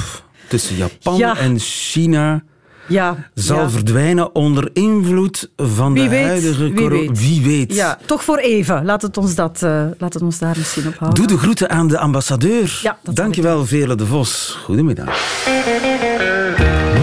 tussen 0.49 0.77
Japan 0.77 1.17
Ja. 1.17 1.37
en 1.39 1.59
China 1.59 2.43
ja, 2.87 3.17
zal 3.35 3.59
ja. 3.59 3.71
verdwijnen 3.71 4.35
onder 4.35 4.71
invloed 4.73 5.51
van 5.57 5.93
Wie 5.93 6.03
de 6.03 6.09
weet, 6.09 6.25
huidige 6.25 6.73
corona. 6.73 7.13
Wie 7.13 7.43
weet. 7.43 7.75
Ja, 7.75 7.99
toch 8.07 8.25
voor 8.25 8.39
even. 8.39 8.85
Laat 8.85 9.03
het 9.03 9.17
ons, 9.17 9.35
dat, 9.35 9.61
uh, 9.65 9.87
laat 9.99 10.15
het 10.15 10.23
ons 10.23 10.39
daar 10.39 10.55
misschien 10.57 10.87
op 10.87 10.97
houden. 10.99 11.27
Doe 11.27 11.37
de 11.37 11.43
groeten 11.43 11.71
aan 11.71 11.89
de 11.89 11.99
ambassadeur. 11.99 12.81
Ja, 12.83 12.99
Dankjewel, 13.03 13.67
Vele 13.67 13.95
de 13.95 14.07
Vos. 14.07 14.59
Goedemiddag. 14.65 15.17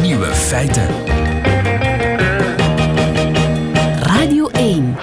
Nieuwe 0.01 0.25
feiten. 0.25 0.87
Radio 4.01 4.47
1. 4.47 4.95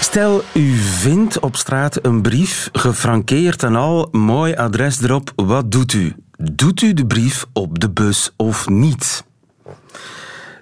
Stel, 0.00 0.42
u 0.54 0.76
vindt 0.76 1.38
op 1.38 1.56
straat 1.56 1.98
een 2.06 2.22
brief, 2.22 2.68
gefrankeerd 2.72 3.62
en 3.62 3.76
al, 3.76 4.08
mooi 4.12 4.54
adres 4.54 5.02
erop. 5.02 5.32
Wat 5.36 5.70
doet 5.72 5.92
u? 5.92 6.14
Doet 6.36 6.82
u 6.82 6.94
de 6.94 7.06
brief 7.06 7.46
op 7.52 7.80
de 7.80 7.90
bus 7.90 8.32
of 8.36 8.68
niet? 8.68 9.24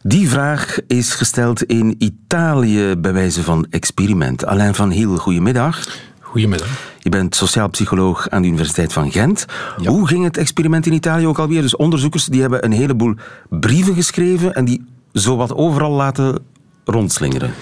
Die 0.02 0.28
vraag 0.28 0.78
is 0.86 1.14
gesteld 1.14 1.62
in 1.62 1.94
Italië 1.98 2.96
bij 2.98 3.12
wijze 3.12 3.42
van 3.42 3.66
experiment. 3.70 4.46
Alain 4.46 4.74
van 4.74 4.90
Hiel, 4.90 5.16
goedemiddag. 5.16 5.86
Goedemiddag. 6.32 6.68
Je 6.98 7.10
bent 7.10 7.34
sociaal 7.34 7.68
psycholoog 7.68 8.28
aan 8.28 8.42
de 8.42 8.48
Universiteit 8.48 8.92
van 8.92 9.10
Gent. 9.10 9.46
Ja. 9.76 9.90
Hoe 9.90 10.06
ging 10.06 10.24
het 10.24 10.36
experiment 10.36 10.86
in 10.86 10.92
Italië 10.92 11.26
ook 11.26 11.38
alweer? 11.38 11.62
Dus 11.62 11.76
onderzoekers 11.76 12.24
die 12.24 12.40
hebben 12.40 12.64
een 12.64 12.72
heleboel 12.72 13.14
brieven 13.48 13.94
geschreven 13.94 14.54
en 14.54 14.64
die 14.64 14.84
zowat 15.12 15.54
overal 15.54 15.90
laten 15.90 16.38
rondslingeren. 16.84 17.52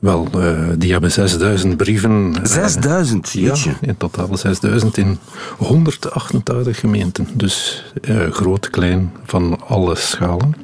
Wel, 0.00 0.28
uh, 0.36 0.68
die 0.78 0.92
hebben 0.92 1.12
6000 1.12 1.76
brieven. 1.76 2.36
6000, 2.42 3.34
uh, 3.34 3.42
Ja, 3.42 3.72
in 3.80 3.96
totaal 3.96 4.36
6000 4.36 4.96
in 4.96 5.18
188 5.56 6.80
gemeenten. 6.80 7.28
Dus 7.32 7.84
uh, 8.08 8.30
groot, 8.30 8.70
klein, 8.70 9.12
van 9.24 9.60
alle 9.66 9.96
schalen. 9.96 10.54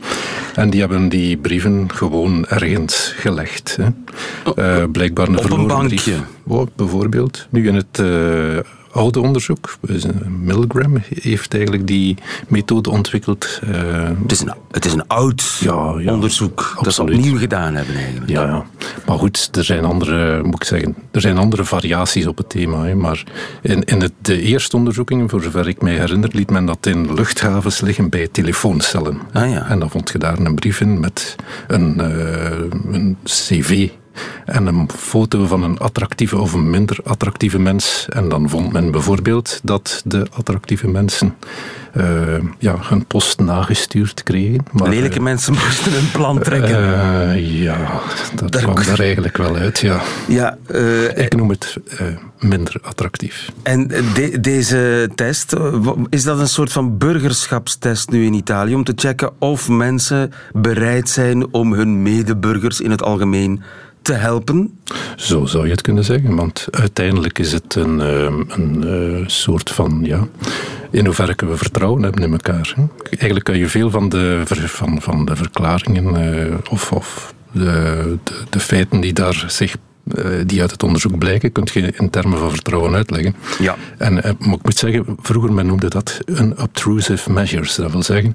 En 0.55 0.71
die 0.71 0.81
hebben 0.81 1.09
die 1.09 1.37
brieven 1.37 1.93
gewoon 1.93 2.47
ergens 2.47 3.13
gelegd. 3.17 3.79
Hè. 3.81 3.91
Blijkbaar 4.89 5.29
een 5.29 5.39
Op 5.39 5.51
een 5.51 5.67
bankje. 5.67 6.15
Oh, 6.47 6.67
bijvoorbeeld. 6.77 7.47
Nu 7.51 7.69
in 7.69 7.75
het 7.75 8.03
oude 8.97 9.21
onderzoek, 9.21 9.77
Milgram 10.41 11.03
heeft 11.21 11.55
eigenlijk 11.55 11.87
die 11.87 12.17
methode 12.49 12.91
ontwikkeld. 12.91 13.61
Uh, 13.69 14.09
het, 14.23 14.33
is 14.33 14.41
een, 14.41 14.55
het 14.71 14.85
is 14.85 14.93
een 14.93 15.07
oud 15.07 15.59
ja, 15.61 15.95
ja, 15.99 16.13
onderzoek 16.13 16.61
absoluut. 16.61 16.85
dat 16.85 16.95
ze 16.95 17.03
opnieuw 17.03 17.39
gedaan 17.39 17.75
hebben 17.75 17.95
eigenlijk. 17.95 18.31
Ja, 18.31 18.43
ja, 18.43 18.65
maar 19.07 19.19
goed, 19.19 19.49
er 19.57 19.65
zijn 19.65 19.85
andere, 19.85 20.43
moet 20.43 20.55
ik 20.55 20.65
zeggen, 20.65 20.95
er 21.11 21.21
zijn 21.21 21.39
andere 21.39 21.65
variaties 21.65 22.27
op 22.27 22.37
het 22.37 22.51
thema. 22.51 22.85
Hè. 22.85 22.95
Maar 22.95 23.23
in, 23.63 23.85
in 23.85 24.01
het, 24.01 24.13
de 24.23 24.41
eerste 24.41 24.77
onderzoekingen, 24.77 25.29
voor 25.29 25.43
zover 25.43 25.69
ik 25.69 25.83
mij 25.83 25.95
herinner, 25.95 26.31
liet 26.33 26.51
men 26.51 26.67
dat 26.67 26.87
in 26.87 27.15
luchthavens 27.15 27.81
liggen 27.81 28.09
bij 28.09 28.29
telefooncellen. 28.29 29.21
Ah, 29.33 29.51
ja. 29.51 29.69
En 29.69 29.79
dan 29.79 29.91
vond 29.91 30.11
je 30.11 30.19
daar 30.19 30.39
een 30.39 30.55
brief 30.55 30.81
in 30.81 31.01
met 31.01 31.37
een, 31.67 31.97
uh, 32.01 32.93
een 32.93 33.17
cv 33.25 33.89
en 34.45 34.67
een 34.67 34.89
foto 34.97 35.47
van 35.47 35.63
een 35.63 35.79
attractieve 35.79 36.39
of 36.39 36.53
een 36.53 36.71
minder 36.71 36.99
attractieve 37.05 37.59
mens. 37.59 38.07
En 38.09 38.29
dan 38.29 38.49
vond 38.49 38.73
men 38.73 38.91
bijvoorbeeld 38.91 39.61
dat 39.63 40.03
de 40.05 40.27
attractieve 40.31 40.89
mensen 40.89 41.35
uh, 41.97 42.05
ja, 42.59 42.77
hun 42.81 43.07
post 43.07 43.41
nagestuurd 43.41 44.23
kregen. 44.23 44.65
Maar, 44.73 44.89
Lelijke 44.89 45.17
uh, 45.17 45.23
mensen 45.23 45.53
moesten 45.53 45.97
een 45.97 46.11
plan 46.11 46.39
trekken. 46.39 46.81
Uh, 46.81 47.63
ja, 47.63 48.01
dat 48.35 48.53
Daar 48.53 48.63
kwam 48.63 48.77
er 48.77 49.01
eigenlijk 49.01 49.37
wel 49.37 49.57
uit, 49.57 49.79
ja. 49.79 50.01
ja 50.29 50.59
Ik 51.15 51.37
noem 51.37 51.51
het 51.51 51.77
minder 52.39 52.81
attractief. 52.83 53.53
En 53.63 53.89
de, 53.89 54.41
deze 54.41 55.11
test, 55.15 55.57
is 56.09 56.23
dat 56.23 56.39
een 56.39 56.49
soort 56.49 56.73
van 56.73 56.99
burgerschapstest 56.99 58.11
nu 58.11 58.25
in 58.25 58.35
Italië? 58.35 58.75
Om 58.75 58.85
te 58.85 58.93
checken 58.97 59.31
of 59.39 59.69
mensen 59.69 60.33
bereid 60.53 61.09
zijn 61.09 61.53
om 61.53 61.73
hun 61.73 62.03
medeburgers 62.03 62.81
in 62.81 62.91
het 62.91 63.03
algemeen 63.03 63.63
te 64.07 64.13
helpen? 64.13 64.79
Zo 65.17 65.45
zou 65.45 65.65
je 65.65 65.71
het 65.71 65.83
kunnen 65.83 66.05
zeggen, 66.05 66.37
want 66.37 66.67
uiteindelijk 66.71 67.39
is 67.39 67.53
het 67.53 67.75
een, 67.75 67.99
een, 67.99 68.83
een 68.83 69.31
soort 69.31 69.71
van, 69.71 70.01
ja, 70.03 70.27
in 70.91 71.05
hoeverre 71.05 71.35
kunnen 71.35 71.57
we 71.57 71.63
vertrouwen 71.63 72.03
hebben 72.03 72.23
in 72.23 72.33
elkaar. 72.33 72.75
Eigenlijk 73.11 73.45
kun 73.45 73.59
je 73.59 73.69
veel 73.69 73.91
van 73.91 74.09
de, 74.09 74.43
van, 74.47 75.03
van 75.03 75.25
de 75.25 75.37
verklaringen 75.37 76.35
uh, 76.35 76.55
of, 76.71 76.93
of 76.93 77.35
de, 77.53 78.19
de, 78.25 78.35
de, 78.51 78.61
feiten 78.61 79.01
die 79.01 79.13
daar 79.13 79.45
zich 79.47 79.77
die 80.47 80.61
uit 80.61 80.71
het 80.71 80.83
onderzoek 80.83 81.19
blijken, 81.19 81.53
kun 81.53 81.67
je 81.73 81.93
in 81.97 82.11
termen 82.11 82.39
van 82.39 82.51
vertrouwen 82.51 82.95
uitleggen. 82.95 83.35
Ja. 83.59 83.77
En 83.99 84.15
maar 84.15 84.55
ik 84.55 84.63
moet 84.63 84.77
zeggen, 84.77 85.05
vroeger 85.23 85.53
men 85.53 85.67
noemde 85.67 85.89
dat 85.89 86.19
unobtrusive 86.27 87.33
measures. 87.33 87.75
Dat 87.75 87.93
wil 87.93 88.03
zeggen, 88.03 88.35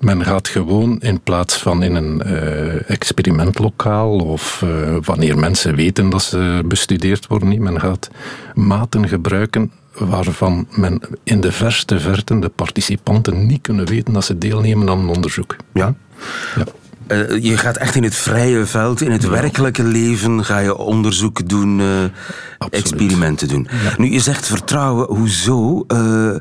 men 0.00 0.24
gaat 0.24 0.48
gewoon 0.48 1.00
in 1.00 1.20
plaats 1.20 1.56
van 1.56 1.82
in 1.82 1.94
een 1.94 2.22
uh, 2.26 2.90
experimentlokaal 2.90 4.18
of 4.18 4.62
uh, 4.64 4.96
wanneer 5.04 5.38
mensen 5.38 5.74
weten 5.74 6.10
dat 6.10 6.22
ze 6.22 6.62
bestudeerd 6.64 7.26
worden, 7.26 7.48
niet, 7.48 7.60
men 7.60 7.80
gaat 7.80 8.10
maten 8.54 9.08
gebruiken 9.08 9.72
waarvan 9.98 10.66
men 10.70 11.00
in 11.22 11.40
de 11.40 11.52
verste 11.52 11.98
verten 12.00 12.40
de 12.40 12.48
participanten 12.48 13.46
niet 13.46 13.60
kunnen 13.62 13.86
weten 13.86 14.12
dat 14.12 14.24
ze 14.24 14.38
deelnemen 14.38 14.88
aan 14.88 14.98
een 14.98 15.08
onderzoek. 15.08 15.56
Ja. 15.72 15.94
ja. 16.56 16.64
Uh, 17.08 17.42
je 17.42 17.56
gaat 17.56 17.76
echt 17.76 17.94
in 17.94 18.02
het 18.02 18.14
vrije 18.14 18.66
veld, 18.66 19.00
in 19.00 19.10
het 19.10 19.22
ja. 19.22 19.28
werkelijke 19.28 19.82
leven 19.82 20.44
ga 20.44 20.58
je 20.58 20.76
onderzoek 20.76 21.48
doen, 21.48 21.78
uh, 21.78 22.04
experimenten 22.70 23.48
doen. 23.48 23.68
Ja. 23.84 23.94
Nu, 23.96 24.12
je 24.12 24.20
zegt 24.20 24.46
vertrouwen, 24.46 25.06
hoezo? 25.16 25.84
Uh, 25.88 26.34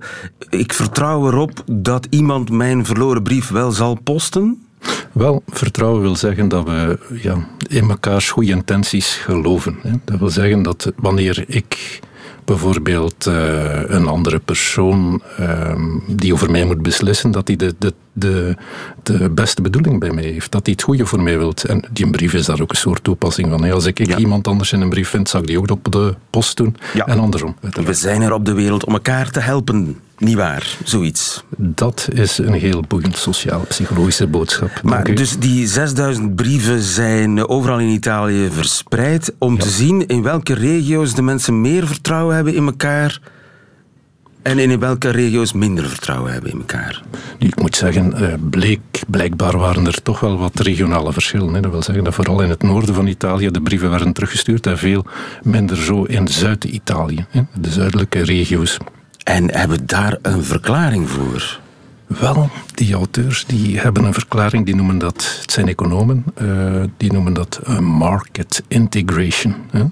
ik 0.50 0.74
vertrouw 0.74 1.28
erop 1.28 1.64
dat 1.72 2.08
iemand 2.10 2.52
mijn 2.52 2.86
verloren 2.86 3.24
brief 3.24 3.50
wel 3.50 3.72
zal 3.72 4.00
posten? 4.04 4.64
Wel, 5.12 5.44
vertrouwen 5.48 6.02
wil 6.02 6.16
zeggen 6.16 6.48
dat 6.48 6.64
we 6.64 7.00
ja, 7.22 7.48
in 7.68 7.86
mekaars 7.86 8.30
goede 8.30 8.52
intenties 8.52 9.16
geloven. 9.16 9.76
Hè. 9.82 9.92
Dat 10.06 10.20
wil 10.20 10.30
zeggen 10.30 10.64
dat 10.64 10.92
wanneer 10.96 11.44
ik 11.48 12.00
bijvoorbeeld 12.46 13.28
uh, 13.28 13.82
een 13.86 14.08
andere 14.08 14.40
persoon 14.40 15.22
uh, 15.40 15.76
die 16.08 16.34
over 16.34 16.52
mij 16.52 16.66
moet 16.66 16.82
beslissen, 16.82 17.32
dat 17.32 17.48
hij 17.48 17.56
de, 17.56 17.76
de, 17.78 17.94
de, 18.14 18.56
de 19.04 19.30
beste 19.30 19.62
bedoeling 19.62 20.00
bij 20.00 20.12
mij 20.12 20.24
heeft. 20.24 20.52
Dat 20.52 20.66
hij 20.66 20.74
het 20.74 20.84
goede 20.84 21.06
voor 21.06 21.22
mij 21.22 21.38
wilt. 21.38 21.64
En 21.64 21.84
die 21.92 22.10
brief 22.10 22.34
is 22.34 22.46
daar 22.46 22.62
ook 22.62 22.70
een 22.70 22.78
soort 22.78 23.04
toepassing 23.04 23.50
van. 23.50 23.72
Als 23.72 23.86
ik, 23.86 24.06
ja. 24.06 24.18
iemand 24.18 24.48
anders 24.48 24.72
in 24.72 24.82
een 24.82 24.90
brief 24.90 25.10
vind, 25.10 25.30
zal 25.30 25.42
ik 25.42 25.48
die 25.48 25.58
ook 25.58 25.72
op 25.72 25.92
de 25.92 26.16
post 26.30 26.58
doen. 26.58 26.76
Ja. 26.94 27.06
En 27.06 27.20
andersom. 27.20 27.56
We 27.84 27.94
zijn 27.94 28.22
er 28.22 28.34
op 28.34 28.46
de 28.46 28.54
wereld 28.54 28.86
om 28.86 28.94
elkaar 28.94 29.32
te 29.32 29.40
helpen. 29.40 30.00
Niet 30.18 30.36
waar, 30.36 30.78
zoiets. 30.84 31.44
Dat 31.58 32.08
is 32.14 32.38
een 32.38 32.54
heel 32.54 32.84
boeiend 32.88 33.18
sociaal-psychologische 33.18 34.28
boodschap. 34.28 34.82
Maar 34.84 35.16
dus 35.16 35.38
die 35.40 35.68
6000 35.68 36.36
brieven 36.36 36.82
zijn 36.82 37.48
overal 37.48 37.80
in 37.80 37.88
Italië 37.88 38.50
verspreid 38.52 39.34
om 39.38 39.54
ja. 39.56 39.62
te 39.62 39.70
zien 39.70 40.08
in 40.08 40.24
welke 40.24 40.54
regio's 40.54 41.14
de 41.14 41.22
mensen 41.22 41.62
meer 41.62 41.88
vertrouwen 41.88 42.36
hebben 42.36 42.56
in 42.56 42.66
elkaar 42.66 43.20
En 44.44 44.60
in 44.60 44.80
welke 44.80 45.10
regio's 45.10 45.54
minder 45.54 45.90
vertrouwen 45.90 46.32
hebben 46.32 46.52
in 46.52 46.58
elkaar? 46.58 47.02
Ik 47.38 47.62
moet 47.62 47.76
zeggen, 47.76 48.14
eh, 48.14 48.34
bleek, 48.50 49.02
blijkbaar 49.08 49.58
waren 49.58 49.86
er 49.86 50.02
toch 50.02 50.20
wel 50.20 50.38
wat 50.38 50.60
regionale 50.60 51.14
verschillen. 51.14 51.62
Dat 51.62 51.72
wil 51.72 51.84
zeggen 51.84 52.04
dat 52.04 52.14
vooral 52.14 52.42
in 52.42 52.50
het 52.50 52.64
noorden 52.64 52.96
van 52.96 53.08
Italië 53.08 53.52
de 53.52 53.62
brieven 53.62 53.90
werden 53.90 54.14
teruggestuurd 54.14 54.68
en 54.68 54.78
veel 54.78 55.06
minder 55.44 55.78
zo 55.78 56.04
in 56.04 56.28
Zuid-Italië, 56.28 57.26
de 57.54 57.72
zuidelijke 57.72 58.22
regio's. 58.22 58.78
En 59.24 59.52
hebben 59.52 59.86
daar 59.86 60.18
een 60.22 60.44
verklaring 60.44 61.10
voor? 61.10 61.60
Wel, 62.08 62.50
die 62.74 62.94
auteurs 62.94 63.46
die 63.46 63.80
hebben 63.80 64.04
een 64.04 64.14
verklaring, 64.14 64.66
die 64.66 64.76
noemen 64.76 64.98
dat, 64.98 65.38
het 65.42 65.52
zijn 65.52 65.68
economen, 65.68 66.24
uh, 66.42 66.84
die 66.98 67.12
noemen 67.12 67.34
dat 67.34 67.80
market 67.80 68.64
integration. 68.68 69.56
Hè? 69.72 69.84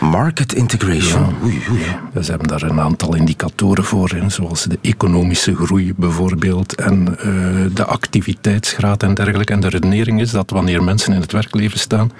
Market 0.00 0.52
integration. 0.52 1.22
Ja, 1.22 1.44
oei, 1.44 1.62
oei. 1.70 1.82
Ja, 2.14 2.22
ze 2.22 2.30
hebben 2.30 2.48
daar 2.48 2.62
een 2.62 2.80
aantal 2.80 3.14
indicatoren 3.14 3.84
voor, 3.84 4.16
zoals 4.26 4.64
de 4.64 4.78
economische 4.82 5.56
groei 5.56 5.92
bijvoorbeeld 5.96 6.74
en 6.74 7.08
uh, 7.08 7.74
de 7.74 7.84
activiteitsgraad 7.84 9.02
en 9.02 9.14
dergelijke. 9.14 9.52
En 9.52 9.60
de 9.60 9.68
redenering 9.68 10.20
is 10.20 10.30
dat 10.30 10.50
wanneer 10.50 10.82
mensen 10.82 11.12
in 11.12 11.20
het 11.20 11.32
werkleven 11.32 11.78
staan, 11.78 12.12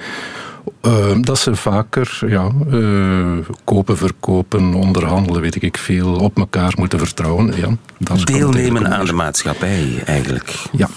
uh, 0.83 1.17
dat 1.21 1.39
ze 1.39 1.55
vaker 1.55 2.19
ja, 2.27 2.51
uh, 2.71 3.39
kopen, 3.65 3.97
verkopen, 3.97 4.75
onderhandelen, 4.75 5.41
weet 5.41 5.63
ik 5.63 5.79
veel, 5.79 6.15
op 6.15 6.39
elkaar 6.39 6.73
moeten 6.77 6.99
vertrouwen. 6.99 7.53
Ja, 7.57 7.69
Deelnemen 8.25 8.89
aan 8.97 9.07
de 9.07 9.13
maatschappij 9.13 10.03
eigenlijk. 10.05 10.55
Ja, 10.73 10.89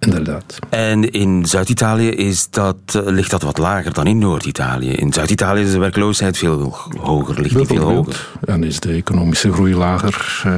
Inderdaad. 0.00 0.58
En 0.68 1.10
in 1.10 1.46
Zuid-Italië 1.46 2.08
is 2.08 2.50
dat, 2.50 2.76
eh, 2.86 3.02
ligt 3.04 3.30
dat 3.30 3.42
wat 3.42 3.58
lager 3.58 3.92
dan 3.92 4.06
in 4.06 4.18
Noord-Italië. 4.18 4.90
In 4.90 5.12
Zuid-Italië 5.12 5.62
is 5.62 5.72
de 5.72 5.78
werkloosheid 5.78 6.38
veel 6.38 6.76
hoger, 6.98 7.40
ligt 7.40 7.56
die 7.56 7.66
veel 7.66 7.82
hoger. 7.82 8.28
En 8.44 8.64
is 8.64 8.80
de 8.80 8.92
economische 8.92 9.52
groei 9.52 9.74
lager, 9.74 10.42
uh, 10.46 10.52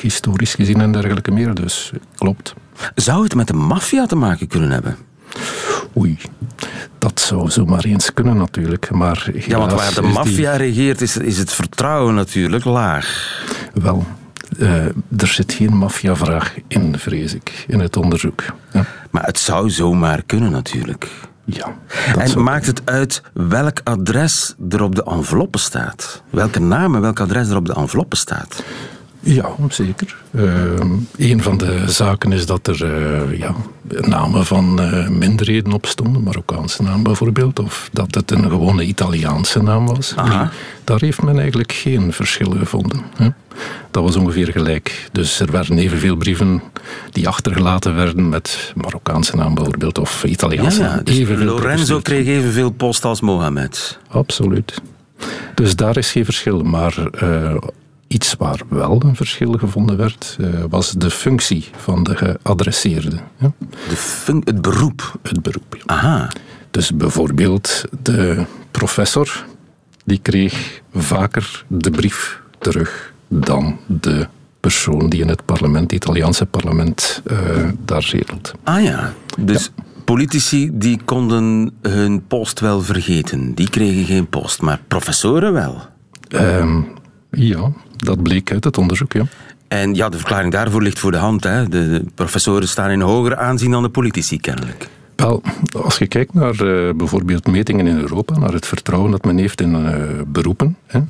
historisch 0.00 0.54
gezien 0.54 0.80
en 0.80 0.92
dergelijke 0.92 1.30
meer. 1.30 1.54
Dus 1.54 1.92
klopt. 2.14 2.54
Zou 2.94 3.22
het 3.22 3.34
met 3.34 3.46
de 3.46 3.52
maffia 3.52 4.06
te 4.06 4.16
maken 4.16 4.46
kunnen 4.46 4.70
hebben? 4.70 4.96
Oei, 5.96 6.18
dat 6.98 7.17
zou 7.28 7.50
zomaar 7.50 7.84
eens 7.84 8.12
kunnen 8.12 8.36
natuurlijk. 8.36 8.90
Maar 8.90 9.30
ja, 9.46 9.58
want 9.58 9.72
waar 9.72 9.94
de 9.94 10.02
maffia 10.02 10.56
regeert 10.56 11.00
is, 11.00 11.16
is 11.16 11.38
het 11.38 11.52
vertrouwen 11.52 12.14
natuurlijk 12.14 12.64
laag. 12.64 13.06
Wel, 13.74 14.06
uh, 14.58 14.84
er 15.16 15.26
zit 15.26 15.52
geen 15.52 15.76
maffiavraag 15.76 16.54
in, 16.68 16.98
vrees 16.98 17.34
ik, 17.34 17.64
in 17.68 17.80
het 17.80 17.96
onderzoek. 17.96 18.44
Ja. 18.72 18.84
Maar 19.10 19.24
het 19.24 19.38
zou 19.38 19.70
zomaar 19.70 20.22
kunnen 20.26 20.50
natuurlijk. 20.50 21.08
Ja. 21.44 21.74
En 22.18 22.42
maakt 22.42 22.66
het 22.66 22.82
uit 22.84 23.22
welk 23.32 23.80
adres 23.84 24.54
er 24.68 24.82
op 24.82 24.94
de 24.94 25.04
enveloppe 25.04 25.58
staat? 25.58 26.22
Welke 26.30 26.60
naam 26.60 26.94
en 26.94 27.00
welk 27.00 27.20
adres 27.20 27.48
er 27.48 27.56
op 27.56 27.66
de 27.66 27.74
enveloppe 27.74 28.16
staat? 28.16 28.62
Ja, 29.20 29.50
zeker. 29.68 30.16
Uh, 30.30 30.80
een 31.16 31.42
van 31.42 31.58
de 31.58 31.82
zaken 31.86 32.32
is 32.32 32.46
dat 32.46 32.66
er 32.66 32.84
uh, 32.84 33.38
ja, 33.38 33.54
namen 34.00 34.46
van 34.46 34.80
uh, 34.80 35.08
minderheden 35.08 35.72
op 35.72 35.86
stonden, 35.86 36.22
Marokkaanse 36.22 36.82
naam 36.82 37.02
bijvoorbeeld, 37.02 37.58
of 37.58 37.88
dat 37.92 38.14
het 38.14 38.30
een 38.30 38.50
gewone 38.50 38.84
Italiaanse 38.84 39.62
naam 39.62 39.86
was. 39.86 40.14
Daar 40.84 41.00
heeft 41.00 41.22
men 41.22 41.38
eigenlijk 41.38 41.72
geen 41.72 42.12
verschil 42.12 42.50
gevonden. 42.50 43.00
Hè. 43.16 43.28
Dat 43.90 44.02
was 44.02 44.16
ongeveer 44.16 44.52
gelijk. 44.52 45.08
Dus 45.12 45.40
er 45.40 45.50
werden 45.50 45.78
evenveel 45.78 46.16
brieven 46.16 46.62
die 47.10 47.28
achtergelaten 47.28 47.94
werden 47.94 48.28
met 48.28 48.72
Marokkaanse 48.74 49.36
naam 49.36 49.54
bijvoorbeeld, 49.54 49.98
of 49.98 50.24
Italiaanse 50.24 50.82
ja, 50.82 51.00
dus 51.04 51.28
Lorenzo 51.28 52.00
kreeg 52.00 52.26
evenveel 52.26 52.70
post 52.70 53.04
als 53.04 53.20
Mohammed. 53.20 53.98
Absoluut. 54.08 54.80
Dus 55.54 55.76
daar 55.76 55.96
is 55.96 56.10
geen 56.10 56.24
verschil. 56.24 56.62
Maar 56.62 57.10
Iets 58.08 58.34
waar 58.38 58.60
wel 58.68 59.02
een 59.04 59.16
verschil 59.16 59.52
gevonden 59.52 59.96
werd, 59.96 60.36
uh, 60.40 60.64
was 60.68 60.90
de 60.90 61.10
functie 61.10 61.68
van 61.76 62.02
de 62.02 62.16
geadresseerde. 62.16 63.18
Ja? 63.38 63.52
De 63.66 64.40
het 64.44 64.62
beroep? 64.62 65.18
Het 65.22 65.42
beroep, 65.42 65.76
ja. 65.76 65.82
Aha. 65.86 66.30
Dus 66.70 66.96
bijvoorbeeld 66.96 67.84
de 68.02 68.44
professor, 68.70 69.44
die 70.04 70.18
kreeg 70.18 70.82
vaker 70.92 71.64
de 71.66 71.90
brief 71.90 72.40
terug 72.58 73.12
dan 73.28 73.78
de 73.86 74.28
persoon 74.60 75.08
die 75.08 75.20
in 75.20 75.28
het 75.28 75.44
parlement, 75.44 75.90
het 75.90 75.92
Italiaanse 75.92 76.46
parlement, 76.46 77.22
uh, 77.26 77.68
daar 77.84 78.02
zetelt. 78.02 78.52
Ah 78.64 78.82
ja, 78.82 79.12
dus... 79.38 79.70
Politici 80.04 80.70
die 80.72 81.00
konden 81.04 81.72
hun 81.82 82.26
post 82.26 82.60
wel 82.60 82.82
vergeten. 82.82 83.54
Die 83.54 83.70
kregen 83.70 84.04
geen 84.04 84.28
post, 84.28 84.62
maar 84.62 84.80
professoren 84.88 85.52
wel. 85.52 85.82
Um, 86.28 86.86
ja, 87.30 87.72
dat 88.04 88.22
bleek 88.22 88.52
uit 88.52 88.64
het 88.64 88.78
onderzoek, 88.78 89.12
ja. 89.12 89.22
En 89.68 89.94
ja, 89.94 90.08
de 90.08 90.16
verklaring 90.16 90.52
daarvoor 90.52 90.82
ligt 90.82 90.98
voor 90.98 91.10
de 91.10 91.16
hand. 91.16 91.44
Hè. 91.44 91.68
De, 91.68 92.04
professoren 92.14 92.68
staan 92.68 92.90
in 92.90 93.00
hoger 93.00 93.36
aanzien 93.36 93.70
dan 93.70 93.82
de 93.82 93.88
politici, 93.88 94.40
kennelijk. 94.40 94.88
Wel, 95.16 95.42
als 95.82 95.98
je 95.98 96.06
kijkt 96.06 96.34
naar 96.34 96.62
uh, 96.62 96.94
bijvoorbeeld 96.94 97.46
metingen 97.46 97.86
in 97.86 97.98
Europa, 97.98 98.38
naar 98.38 98.52
het 98.52 98.66
vertrouwen 98.66 99.10
dat 99.10 99.24
men 99.24 99.38
heeft 99.38 99.60
in 99.60 99.74
uh, 99.74 99.94
beroepen, 100.26 100.76
hè, 100.86 101.00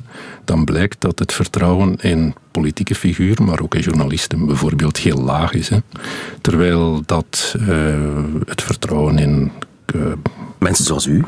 dan 0.45 0.65
blijkt 0.65 1.01
dat 1.01 1.19
het 1.19 1.33
vertrouwen 1.33 1.97
in 1.97 2.35
politieke 2.51 2.95
figuren, 2.95 3.45
maar 3.45 3.61
ook 3.61 3.75
in 3.75 3.81
journalisten 3.81 4.47
bijvoorbeeld, 4.47 4.97
heel 4.97 5.23
laag 5.23 5.53
is. 5.53 5.69
Hè. 5.69 5.79
Terwijl 6.41 7.03
dat 7.07 7.55
uh, 7.61 7.69
het 8.47 8.63
vertrouwen 8.63 9.19
in... 9.19 9.51
Mensen 10.59 10.85
zoals 10.85 11.07
u? 11.07 11.25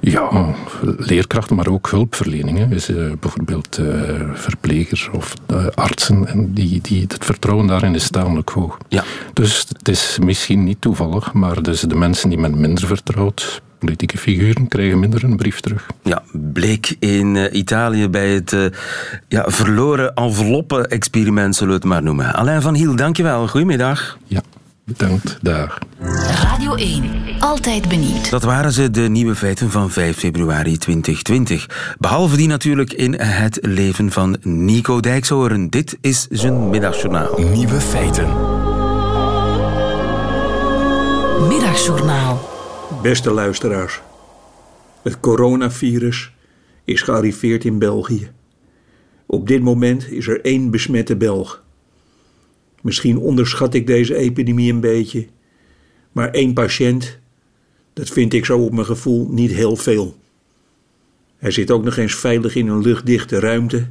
Ja, 0.00 0.54
leerkrachten, 0.96 1.56
maar 1.56 1.68
ook 1.68 1.90
hulpverleningen. 1.90 2.70
Dus, 2.70 2.90
uh, 2.90 3.12
bijvoorbeeld 3.20 3.78
uh, 3.78 3.86
verplegers 4.32 5.08
of 5.12 5.34
uh, 5.50 5.66
artsen. 5.74 6.26
En 6.26 6.52
die, 6.52 6.80
die, 6.80 7.02
het 7.08 7.24
vertrouwen 7.24 7.66
daarin 7.66 7.94
is 7.94 8.10
tamelijk 8.10 8.50
hoog. 8.50 8.78
Ja. 8.88 9.04
Dus 9.32 9.66
het 9.68 9.88
is 9.88 10.18
misschien 10.22 10.64
niet 10.64 10.80
toevallig, 10.80 11.32
maar 11.32 11.62
dus 11.62 11.80
de 11.80 11.94
mensen 11.94 12.28
die 12.28 12.38
men 12.38 12.60
minder 12.60 12.86
vertrouwt, 12.86 13.62
politieke 13.78 14.18
figuren, 14.18 14.68
krijgen 14.68 14.98
minder 14.98 15.24
een 15.24 15.36
brief 15.36 15.60
terug. 15.60 15.86
Ja, 16.02 16.22
bleek 16.32 16.96
in 16.98 17.56
Italië 17.56 18.08
bij 18.08 18.30
het 18.30 18.56
ja, 19.28 19.44
verloren 19.46 20.14
enveloppen-experiment, 20.14 21.54
zullen 21.54 21.72
we 21.72 21.78
het 21.78 21.88
maar 21.88 22.02
noemen. 22.02 22.34
Alain 22.34 22.62
van 22.62 22.74
Hiel, 22.74 22.96
dankjewel. 22.96 23.48
Goedemiddag. 23.48 24.18
Ja. 24.24 24.40
Bedankt, 24.98 25.38
dag. 25.42 25.78
Radio 26.42 26.74
1, 26.74 27.04
altijd 27.38 27.88
benieuwd. 27.88 28.30
Dat 28.30 28.42
waren 28.42 28.72
ze, 28.72 28.90
de 28.90 29.00
nieuwe 29.00 29.34
feiten 29.34 29.70
van 29.70 29.90
5 29.90 30.16
februari 30.16 30.78
2020. 30.78 31.94
Behalve 31.98 32.36
die 32.36 32.48
natuurlijk 32.48 32.92
in 32.92 33.14
het 33.14 33.58
leven 33.62 34.10
van 34.10 34.36
Nico 34.42 35.00
Dijkshoorn. 35.00 35.68
Dit 35.68 35.98
is 36.00 36.26
zijn 36.30 36.70
middagjournaal. 36.70 37.38
Nieuwe 37.38 37.80
feiten. 37.80 38.26
Middagjournaal. 41.48 42.48
Beste 43.02 43.30
luisteraars. 43.30 44.00
Het 45.02 45.20
coronavirus 45.20 46.32
is 46.84 47.02
gearriveerd 47.02 47.64
in 47.64 47.78
België. 47.78 48.30
Op 49.26 49.46
dit 49.46 49.62
moment 49.62 50.10
is 50.10 50.28
er 50.28 50.40
één 50.44 50.70
besmette 50.70 51.16
Belg. 51.16 51.62
Misschien 52.80 53.18
onderschat 53.18 53.74
ik 53.74 53.86
deze 53.86 54.16
epidemie 54.16 54.72
een 54.72 54.80
beetje, 54.80 55.26
maar 56.12 56.30
één 56.30 56.52
patiënt, 56.52 57.18
dat 57.92 58.08
vind 58.08 58.32
ik 58.32 58.44
zo 58.44 58.58
op 58.58 58.72
mijn 58.72 58.86
gevoel 58.86 59.28
niet 59.30 59.50
heel 59.50 59.76
veel. 59.76 60.18
Hij 61.36 61.50
zit 61.50 61.70
ook 61.70 61.84
nog 61.84 61.96
eens 61.96 62.14
veilig 62.14 62.54
in 62.54 62.68
een 62.68 62.82
luchtdichte 62.82 63.38
ruimte, 63.38 63.88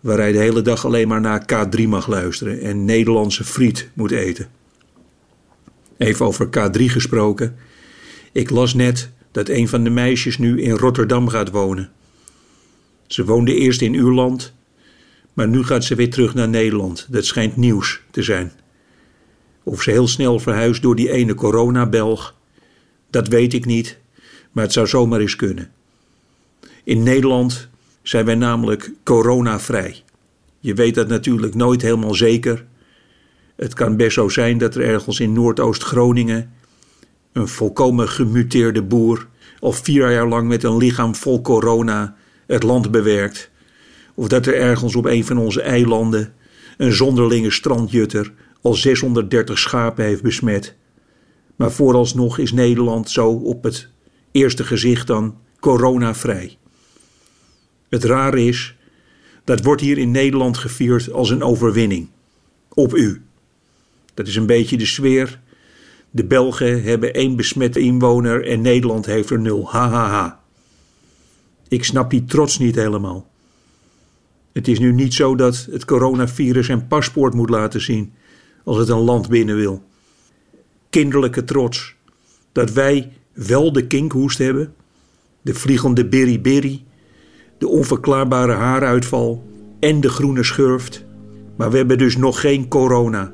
waar 0.00 0.18
hij 0.18 0.32
de 0.32 0.38
hele 0.38 0.62
dag 0.62 0.84
alleen 0.84 1.08
maar 1.08 1.20
naar 1.20 1.42
K3 1.42 1.82
mag 1.88 2.06
luisteren 2.06 2.60
en 2.60 2.84
Nederlandse 2.84 3.44
friet 3.44 3.90
moet 3.94 4.10
eten. 4.10 4.48
Even 5.96 6.26
over 6.26 6.46
K3 6.46 6.84
gesproken. 6.84 7.56
Ik 8.32 8.50
las 8.50 8.74
net 8.74 9.10
dat 9.30 9.48
een 9.48 9.68
van 9.68 9.84
de 9.84 9.90
meisjes 9.90 10.38
nu 10.38 10.62
in 10.62 10.76
Rotterdam 10.76 11.28
gaat 11.28 11.50
wonen. 11.50 11.90
Ze 13.06 13.24
woonde 13.24 13.54
eerst 13.54 13.80
in 13.80 13.94
uw 13.94 14.14
land 14.14 14.54
maar 15.36 15.48
nu 15.48 15.64
gaat 15.64 15.84
ze 15.84 15.94
weer 15.94 16.10
terug 16.10 16.34
naar 16.34 16.48
Nederland. 16.48 17.06
Dat 17.10 17.24
schijnt 17.24 17.56
nieuws 17.56 18.00
te 18.10 18.22
zijn. 18.22 18.52
Of 19.62 19.82
ze 19.82 19.90
heel 19.90 20.08
snel 20.08 20.38
verhuist 20.38 20.82
door 20.82 20.96
die 20.96 21.10
ene 21.10 21.34
corona-Belg, 21.34 22.34
dat 23.10 23.28
weet 23.28 23.52
ik 23.52 23.64
niet, 23.64 23.98
maar 24.52 24.64
het 24.64 24.72
zou 24.72 24.86
zomaar 24.86 25.20
eens 25.20 25.36
kunnen. 25.36 25.70
In 26.84 27.02
Nederland 27.02 27.68
zijn 28.02 28.24
wij 28.24 28.34
namelijk 28.34 28.90
coronavrij. 29.04 30.02
Je 30.60 30.74
weet 30.74 30.94
dat 30.94 31.08
natuurlijk 31.08 31.54
nooit 31.54 31.82
helemaal 31.82 32.14
zeker. 32.14 32.64
Het 33.56 33.74
kan 33.74 33.96
best 33.96 34.14
zo 34.14 34.28
zijn 34.28 34.58
dat 34.58 34.74
er 34.74 34.82
ergens 34.82 35.20
in 35.20 35.32
Noordoost-Groningen 35.32 36.52
een 37.32 37.48
volkomen 37.48 38.08
gemuteerde 38.08 38.82
boer 38.82 39.26
al 39.60 39.72
vier 39.72 40.10
jaar 40.10 40.28
lang 40.28 40.48
met 40.48 40.62
een 40.62 40.76
lichaam 40.76 41.14
vol 41.14 41.40
corona 41.40 42.16
het 42.46 42.62
land 42.62 42.90
bewerkt 42.90 43.50
of 44.16 44.28
dat 44.28 44.46
er 44.46 44.54
ergens 44.54 44.96
op 44.96 45.04
een 45.04 45.24
van 45.24 45.38
onze 45.38 45.62
eilanden 45.62 46.34
een 46.76 46.92
zonderlinge 46.92 47.50
strandjutter 47.50 48.32
al 48.60 48.74
630 48.74 49.58
schapen 49.58 50.04
heeft 50.04 50.22
besmet. 50.22 50.74
Maar 51.56 51.72
vooralsnog 51.72 52.38
is 52.38 52.52
Nederland 52.52 53.10
zo 53.10 53.30
op 53.30 53.62
het 53.62 53.88
eerste 54.30 54.64
gezicht 54.64 55.06
dan 55.06 55.36
coronavrij. 55.60 56.56
Het 57.88 58.04
rare 58.04 58.44
is 58.44 58.74
Dat 59.44 59.64
wordt 59.64 59.82
hier 59.82 59.98
in 59.98 60.10
Nederland 60.10 60.58
gevierd 60.58 61.12
als 61.12 61.30
een 61.30 61.42
overwinning. 61.42 62.08
Op 62.68 62.96
u. 62.96 63.22
Dat 64.14 64.26
is 64.26 64.36
een 64.36 64.46
beetje 64.46 64.76
de 64.76 64.86
sfeer. 64.86 65.40
De 66.10 66.24
Belgen 66.24 66.82
hebben 66.82 67.14
één 67.14 67.36
besmette 67.36 67.80
inwoner 67.80 68.46
en 68.46 68.60
Nederland 68.60 69.06
heeft 69.06 69.30
er 69.30 69.40
nul. 69.40 69.70
Hahaha. 69.70 70.08
Ha, 70.08 70.08
ha. 70.08 70.40
Ik 71.68 71.84
snap 71.84 72.10
die 72.10 72.24
trots 72.24 72.58
niet 72.58 72.74
helemaal. 72.74 73.30
Het 74.56 74.68
is 74.68 74.78
nu 74.78 74.92
niet 74.92 75.14
zo 75.14 75.34
dat 75.34 75.68
het 75.70 75.84
coronavirus 75.84 76.66
zijn 76.66 76.86
paspoort 76.86 77.34
moet 77.34 77.50
laten 77.50 77.80
zien 77.80 78.12
als 78.64 78.76
het 78.76 78.88
een 78.88 78.98
land 78.98 79.28
binnen 79.28 79.56
wil. 79.56 79.82
Kinderlijke 80.90 81.44
trots. 81.44 81.94
Dat 82.52 82.72
wij 82.72 83.12
wel 83.32 83.72
de 83.72 83.86
kinkhoest 83.86 84.38
hebben, 84.38 84.74
de 85.42 85.54
vliegende 85.54 86.06
beriberi, 86.06 86.84
de 87.58 87.68
onverklaarbare 87.68 88.52
haaruitval 88.52 89.44
en 89.80 90.00
de 90.00 90.08
groene 90.08 90.42
schurft. 90.42 91.04
Maar 91.56 91.70
we 91.70 91.76
hebben 91.76 91.98
dus 91.98 92.16
nog 92.16 92.40
geen 92.40 92.68
corona. 92.68 93.32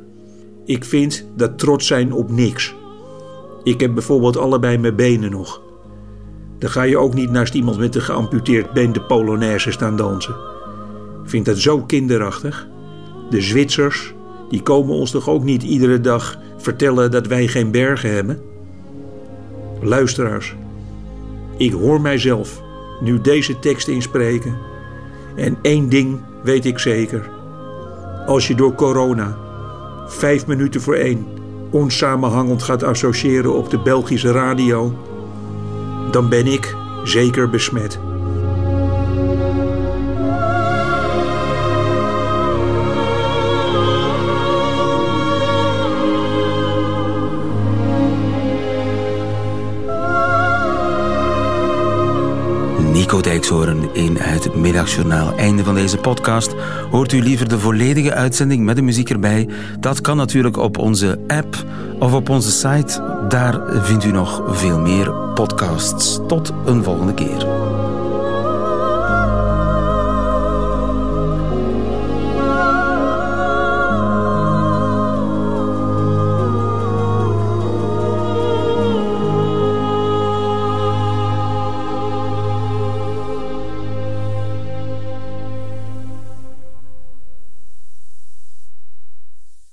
Ik 0.65 0.85
vind 0.85 1.27
dat 1.37 1.59
trots 1.59 1.87
zijn 1.87 2.13
op 2.13 2.31
niks. 2.31 2.75
Ik 3.63 3.81
heb 3.81 3.95
bijvoorbeeld 3.95 4.37
allebei 4.37 4.79
mijn 4.79 4.97
benen 4.97 5.31
nog. 5.31 5.63
Dan 6.59 6.71
ga 6.71 6.83
je 6.83 6.99
ook 6.99 7.15
niet 7.15 7.31
naast 7.31 7.55
iemand 7.55 7.79
met 7.79 7.95
een 7.95 8.03
geamputeerd 8.03 8.73
been 8.73 8.93
de 8.93 9.03
Polonaise 9.03 9.71
staan 9.71 9.97
dansen. 9.97 10.52
Ik 11.23 11.31
vind 11.31 11.45
dat 11.45 11.59
zo 11.59 11.83
kinderachtig. 11.83 12.69
De 13.31 13.41
Zwitsers, 13.41 14.15
die 14.49 14.63
komen 14.63 14.95
ons 14.95 15.11
toch 15.11 15.29
ook 15.29 15.45
niet 15.45 15.63
iedere 15.63 16.01
dag 16.01 16.39
vertellen 16.57 17.11
dat 17.11 17.27
wij 17.27 17.47
geen 17.47 17.71
bergen 17.71 18.15
hebben? 18.15 18.41
Luisteraars, 19.81 20.55
ik 21.57 21.73
hoor 21.73 22.01
mijzelf 22.01 22.63
nu 23.01 23.21
deze 23.21 23.59
tekst 23.59 23.89
inspreken. 23.89 24.57
En 25.37 25.59
één 25.63 25.89
ding 25.89 26.21
weet 26.43 26.65
ik 26.65 26.79
zeker. 26.79 27.31
Als 28.27 28.49
je 28.49 28.55
door 28.55 28.75
corona 28.75 29.37
vijf 30.07 30.47
minuten 30.47 30.81
voor 30.81 30.95
één 30.95 31.27
onsamenhangend 31.71 32.63
gaat 32.63 32.83
associëren 32.83 33.55
op 33.55 33.71
de 33.71 33.79
Belgische 33.79 34.33
radio, 34.33 34.95
dan 36.11 36.29
ben 36.29 36.47
ik 36.47 36.77
zeker 37.05 37.51
besmet. 37.51 38.01
Nico 53.13 53.31
in 53.93 54.17
het 54.17 54.55
Middagjournaal. 54.55 55.37
Einde 55.37 55.65
van 55.65 55.75
deze 55.75 55.97
podcast. 55.97 56.55
Hoort 56.91 57.13
u 57.13 57.23
liever 57.23 57.49
de 57.49 57.59
volledige 57.59 58.15
uitzending 58.15 58.65
met 58.65 58.77
de 58.77 58.83
muziek 58.83 59.11
erbij? 59.11 59.49
Dat 59.81 60.01
kan 60.01 60.17
natuurlijk 60.17 60.57
op 60.57 60.79
onze 60.79 61.19
app 61.27 61.65
of 61.99 62.13
op 62.13 62.29
onze 62.29 62.51
site. 62.51 63.25
Daar 63.29 63.85
vindt 63.85 64.05
u 64.05 64.13
nog 64.13 64.43
veel 64.47 64.79
meer 64.79 65.13
podcasts. 65.35 66.19
Tot 66.27 66.53
een 66.65 66.85
volgende 66.85 67.15
keer. 67.15 67.62